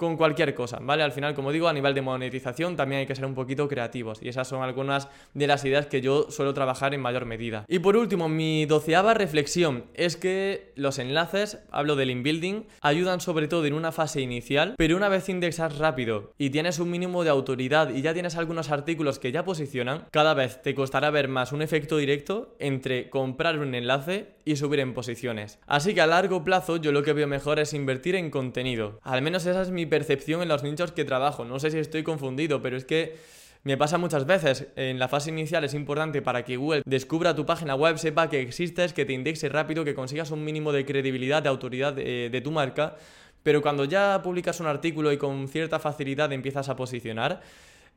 con 0.00 0.16
cualquier 0.16 0.54
cosa, 0.54 0.78
¿vale? 0.80 1.02
Al 1.02 1.12
final, 1.12 1.34
como 1.34 1.52
digo, 1.52 1.68
a 1.68 1.74
nivel 1.74 1.92
de 1.92 2.00
monetización 2.00 2.74
también 2.74 3.00
hay 3.00 3.06
que 3.06 3.14
ser 3.14 3.26
un 3.26 3.34
poquito 3.34 3.68
creativos 3.68 4.18
y 4.22 4.30
esas 4.30 4.48
son 4.48 4.62
algunas 4.62 5.08
de 5.34 5.46
las 5.46 5.62
ideas 5.66 5.88
que 5.88 6.00
yo 6.00 6.30
suelo 6.30 6.54
trabajar 6.54 6.94
en 6.94 7.02
mayor 7.02 7.26
medida. 7.26 7.66
Y 7.68 7.80
por 7.80 7.98
último, 7.98 8.26
mi 8.26 8.64
doceava 8.64 9.12
reflexión 9.12 9.84
es 9.92 10.16
que 10.16 10.72
los 10.74 10.98
enlaces, 10.98 11.58
hablo 11.70 11.96
del 11.96 12.08
inbuilding, 12.08 12.64
ayudan 12.80 13.20
sobre 13.20 13.46
todo 13.46 13.66
en 13.66 13.74
una 13.74 13.92
fase 13.92 14.22
inicial, 14.22 14.74
pero 14.78 14.96
una 14.96 15.10
vez 15.10 15.28
indexas 15.28 15.76
rápido 15.76 16.32
y 16.38 16.48
tienes 16.48 16.78
un 16.78 16.90
mínimo 16.90 17.22
de 17.22 17.28
autoridad 17.28 17.90
y 17.90 18.00
ya 18.00 18.14
tienes 18.14 18.36
algunos 18.36 18.70
artículos 18.70 19.18
que 19.18 19.32
ya 19.32 19.44
posicionan, 19.44 20.06
cada 20.12 20.32
vez 20.32 20.62
te 20.62 20.74
costará 20.74 21.10
ver 21.10 21.28
más 21.28 21.52
un 21.52 21.60
efecto 21.60 21.98
directo 21.98 22.56
entre 22.58 23.10
comprar 23.10 23.58
un 23.58 23.74
enlace 23.74 24.28
y 24.46 24.56
subir 24.56 24.80
en 24.80 24.94
posiciones. 24.94 25.58
Así 25.66 25.92
que 25.92 26.00
a 26.00 26.06
largo 26.06 26.42
plazo 26.42 26.78
yo 26.78 26.90
lo 26.90 27.02
que 27.02 27.12
veo 27.12 27.26
mejor 27.26 27.58
es 27.58 27.74
invertir 27.74 28.14
en 28.14 28.30
contenido. 28.30 28.98
Al 29.02 29.20
menos 29.20 29.44
esa 29.44 29.60
es 29.60 29.70
mi 29.70 29.89
percepción 29.90 30.40
en 30.40 30.48
los 30.48 30.62
nichos 30.62 30.92
que 30.92 31.04
trabajo. 31.04 31.44
No 31.44 31.60
sé 31.60 31.70
si 31.70 31.78
estoy 31.78 32.02
confundido, 32.02 32.62
pero 32.62 32.78
es 32.78 32.86
que 32.86 33.16
me 33.62 33.76
pasa 33.76 33.98
muchas 33.98 34.24
veces. 34.24 34.68
En 34.76 34.98
la 34.98 35.08
fase 35.08 35.30
inicial 35.30 35.64
es 35.64 35.74
importante 35.74 36.22
para 36.22 36.44
que 36.44 36.56
Google 36.56 36.82
descubra 36.86 37.34
tu 37.34 37.44
página 37.44 37.74
web, 37.74 37.98
sepa 37.98 38.30
que 38.30 38.40
existes, 38.40 38.94
que 38.94 39.04
te 39.04 39.12
indexe 39.12 39.50
rápido, 39.50 39.84
que 39.84 39.94
consigas 39.94 40.30
un 40.30 40.42
mínimo 40.42 40.72
de 40.72 40.86
credibilidad, 40.86 41.42
de 41.42 41.50
autoridad 41.50 41.92
de, 41.92 42.30
de 42.30 42.40
tu 42.40 42.50
marca. 42.50 42.96
Pero 43.42 43.60
cuando 43.60 43.84
ya 43.84 44.20
publicas 44.22 44.60
un 44.60 44.66
artículo 44.66 45.12
y 45.12 45.18
con 45.18 45.48
cierta 45.48 45.78
facilidad 45.78 46.32
empiezas 46.32 46.68
a 46.68 46.76
posicionar, 46.76 47.42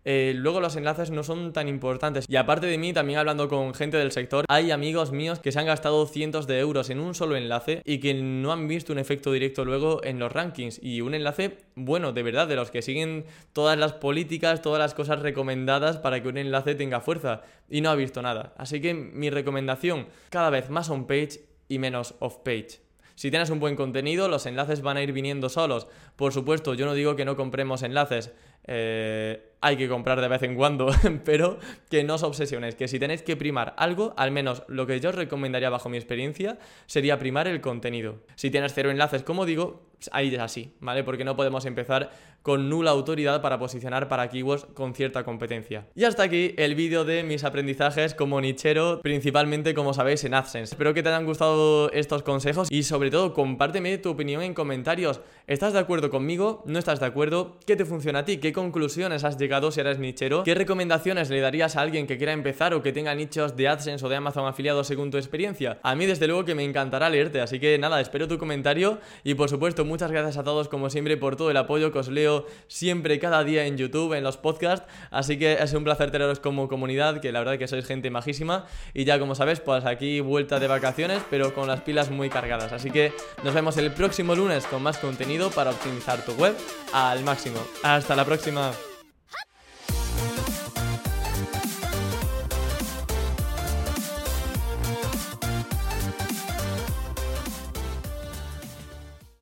eh, 0.06 0.34
luego 0.36 0.60
los 0.60 0.76
enlaces 0.76 1.12
no 1.12 1.24
son 1.24 1.54
tan 1.54 1.68
importantes. 1.68 2.26
Y 2.28 2.36
aparte 2.36 2.68
de 2.68 2.78
mí, 2.78 2.94
también 2.94 3.20
hablando 3.20 3.48
con 3.48 3.74
gente 3.74 3.98
del 3.98 4.12
sector, 4.12 4.46
hay 4.50 4.72
amigos 4.72 5.12
míos 5.12 5.40
que 5.40 5.52
se 5.52 5.60
han 5.60 5.66
gastado 5.66 6.06
cientos 6.08 6.48
de 6.48 6.60
euros 6.60 6.90
en 6.90 7.00
un 7.00 7.16
solo 7.16 7.36
enlace 7.36 7.82
y 7.86 8.00
que 8.00 8.14
no 8.14 8.52
han 8.52 8.68
visto 8.68 8.92
un 8.92 9.00
efecto 9.00 9.32
directo 9.32 9.66
luego 9.66 10.04
en 10.04 10.20
los 10.20 10.32
rankings. 10.32 10.80
Y 10.82 11.02
un 11.02 11.14
enlace, 11.14 11.58
bueno, 11.76 12.12
de 12.12 12.24
verdad, 12.24 12.48
de 12.48 12.56
los 12.56 12.72
que 12.72 12.82
siguen 12.82 13.26
todas 13.54 13.78
las 13.78 13.94
políticas, 13.94 14.62
todas 14.62 14.80
las 14.80 14.94
cosas 14.94 15.20
recomendadas 15.20 15.98
para 15.98 16.22
que 16.22 16.28
un 16.28 16.38
enlace 16.38 16.76
tenga 16.76 17.02
fuerza. 17.02 17.42
Y 17.70 17.82
no 17.82 17.90
ha 17.90 17.96
visto 17.96 18.22
nada. 18.22 18.54
Así 18.58 18.82
que 18.82 18.94
mi 18.94 19.30
recomendación, 19.30 20.08
cada 20.30 20.50
vez 20.50 20.70
más 20.70 20.90
on-page 20.90 21.42
y 21.70 21.80
menos 21.80 22.16
off-page. 22.20 22.82
Si 23.16 23.30
tienes 23.30 23.50
un 23.52 23.60
buen 23.60 23.76
contenido, 23.76 24.28
los 24.28 24.46
enlaces 24.46 24.82
van 24.82 24.98
a 24.98 25.04
ir 25.04 25.14
viniendo 25.14 25.50
solos. 25.50 25.88
Por 26.16 26.34
supuesto, 26.34 26.74
yo 26.74 26.86
no 26.86 26.94
digo 26.94 27.16
que 27.16 27.26
no 27.26 27.36
compremos 27.36 27.84
enlaces. 27.84 28.34
Eh, 28.66 29.53
hay 29.64 29.78
que 29.78 29.88
comprar 29.88 30.20
de 30.20 30.28
vez 30.28 30.44
en 30.44 30.56
cuando, 30.56 30.90
pero 31.26 31.58
que 31.90 32.04
no 32.04 32.16
os 32.16 32.24
obsesionéis, 32.24 32.76
que 32.76 32.90
si 32.90 33.00
tenéis 33.00 33.24
que 33.24 33.38
primar 33.38 33.74
algo, 33.78 34.14
al 34.18 34.30
menos 34.30 34.64
lo 34.68 34.86
que 34.86 35.00
yo 35.00 35.10
os 35.10 35.16
recomendaría 35.16 35.70
bajo 35.70 35.88
mi 35.88 35.98
experiencia 35.98 36.60
sería 36.86 37.18
primar 37.18 37.48
el 37.48 37.62
contenido. 37.62 38.20
Si 38.36 38.52
tienes 38.52 38.74
cero 38.74 38.92
enlaces, 38.92 39.24
como 39.24 39.46
digo, 39.46 39.94
ahí 40.12 40.34
es 40.36 40.42
así, 40.42 40.74
¿vale? 40.82 41.04
Porque 41.04 41.24
no 41.24 41.38
podemos 41.38 41.66
empezar 41.66 42.12
con 42.42 42.68
nula 42.68 42.92
autoridad 42.92 43.42
para 43.42 43.58
posicionar 43.58 44.10
para 44.10 44.30
keywords 44.30 44.66
con 44.74 44.94
cierta 44.94 45.24
competencia. 45.24 45.88
Y 45.96 46.04
hasta 46.04 46.24
aquí 46.24 46.54
el 46.58 46.76
vídeo 46.76 47.06
de 47.06 47.24
mis 47.24 47.46
aprendizajes 47.46 48.14
como 48.14 48.42
nichero, 48.42 49.02
principalmente 49.02 49.74
como 49.74 49.94
sabéis 49.94 50.26
en 50.26 50.34
AdSense. 50.34 50.74
Espero 50.74 50.94
que 50.94 51.02
te 51.04 51.10
hayan 51.10 51.26
gustado 51.26 51.90
estos 51.94 52.22
consejos 52.24 52.68
y 52.70 52.84
sobre 52.84 53.12
todo 53.12 53.34
compárteme 53.34 53.98
tu 53.98 54.10
opinión 54.10 54.42
en 54.42 54.54
comentarios. 54.54 55.22
¿Estás 55.48 55.72
de 55.72 55.80
acuerdo 55.80 56.10
conmigo? 56.10 56.64
¿No 56.66 56.80
estás 56.80 57.00
de 57.00 57.06
acuerdo? 57.06 57.60
¿Qué 57.66 57.78
te 57.78 57.86
funciona 57.86 58.20
a 58.20 58.26
ti? 58.26 58.38
¿Qué 58.38 58.52
conclusiones 58.52 59.24
has 59.24 59.38
llegado 59.38 59.53
si 59.72 59.80
eres 59.80 60.00
nichero? 60.00 60.44
¿Qué 60.44 60.56
recomendaciones 60.56 61.30
le 61.30 61.40
darías 61.40 61.76
a 61.76 61.82
alguien 61.82 62.08
que 62.08 62.18
quiera 62.18 62.34
empezar 62.34 62.74
o 62.74 62.82
que 62.82 62.92
tenga 62.92 63.14
nichos 63.14 63.56
de 63.56 63.68
AdSense 63.68 64.06
o 64.06 64.10
de 64.10 64.16
Amazon 64.16 64.48
afiliados 64.48 64.88
según 64.88 65.12
tu 65.12 65.18
experiencia? 65.18 65.78
A 65.84 65.96
mí 65.96 66.06
desde 66.06 66.28
luego 66.28 66.44
que 66.44 66.56
me 66.56 66.64
encantará 66.64 67.10
leerte, 67.10 67.40
así 67.40 67.60
que 67.60 67.78
nada, 67.78 68.02
espero 68.02 68.28
tu 68.28 68.38
comentario 68.38 69.00
y 69.24 69.36
por 69.36 69.50
supuesto 69.50 69.86
muchas 69.86 70.12
gracias 70.12 70.38
a 70.38 70.44
todos 70.44 70.70
como 70.70 70.90
siempre 70.90 71.18
por 71.18 71.36
todo 71.36 71.52
el 71.52 71.58
apoyo 71.58 71.92
que 71.92 72.00
os 72.00 72.08
leo 72.08 72.48
siempre 72.68 73.20
cada 73.20 73.44
día 73.44 73.66
en 73.66 73.78
YouTube, 73.78 74.14
en 74.14 74.24
los 74.24 74.38
podcasts, 74.38 74.88
así 75.12 75.38
que 75.38 75.54
es 75.54 75.74
un 75.74 75.84
placer 75.84 76.10
teneros 76.10 76.40
como 76.40 76.68
comunidad, 76.68 77.22
que 77.22 77.32
la 77.32 77.40
verdad 77.40 77.60
que 77.60 77.68
sois 77.68 77.86
gente 77.86 78.10
majísima 78.10 78.66
y 78.94 79.06
ya 79.06 79.20
como 79.20 79.36
sabes, 79.36 79.60
pues 79.60 79.86
aquí 79.86 80.20
vuelta 80.20 80.60
de 80.60 80.68
vacaciones, 80.68 81.22
pero 81.30 81.54
con 81.54 81.68
las 81.68 81.82
pilas 81.82 82.10
muy 82.10 82.30
cargadas, 82.30 82.74
así 82.74 82.90
que 82.90 83.14
nos 83.44 83.54
vemos 83.54 83.78
el 83.78 83.92
próximo 83.92 84.36
lunes 84.36 84.66
con 84.66 84.82
más 84.82 84.98
contenido 84.98 85.52
para 85.52 85.72
optimizar 85.72 86.24
tu 86.26 86.32
web 86.34 86.56
al 86.94 87.24
máximo. 87.24 87.60
Hasta 87.84 88.16
la 88.16 88.26
próxima. 88.26 88.72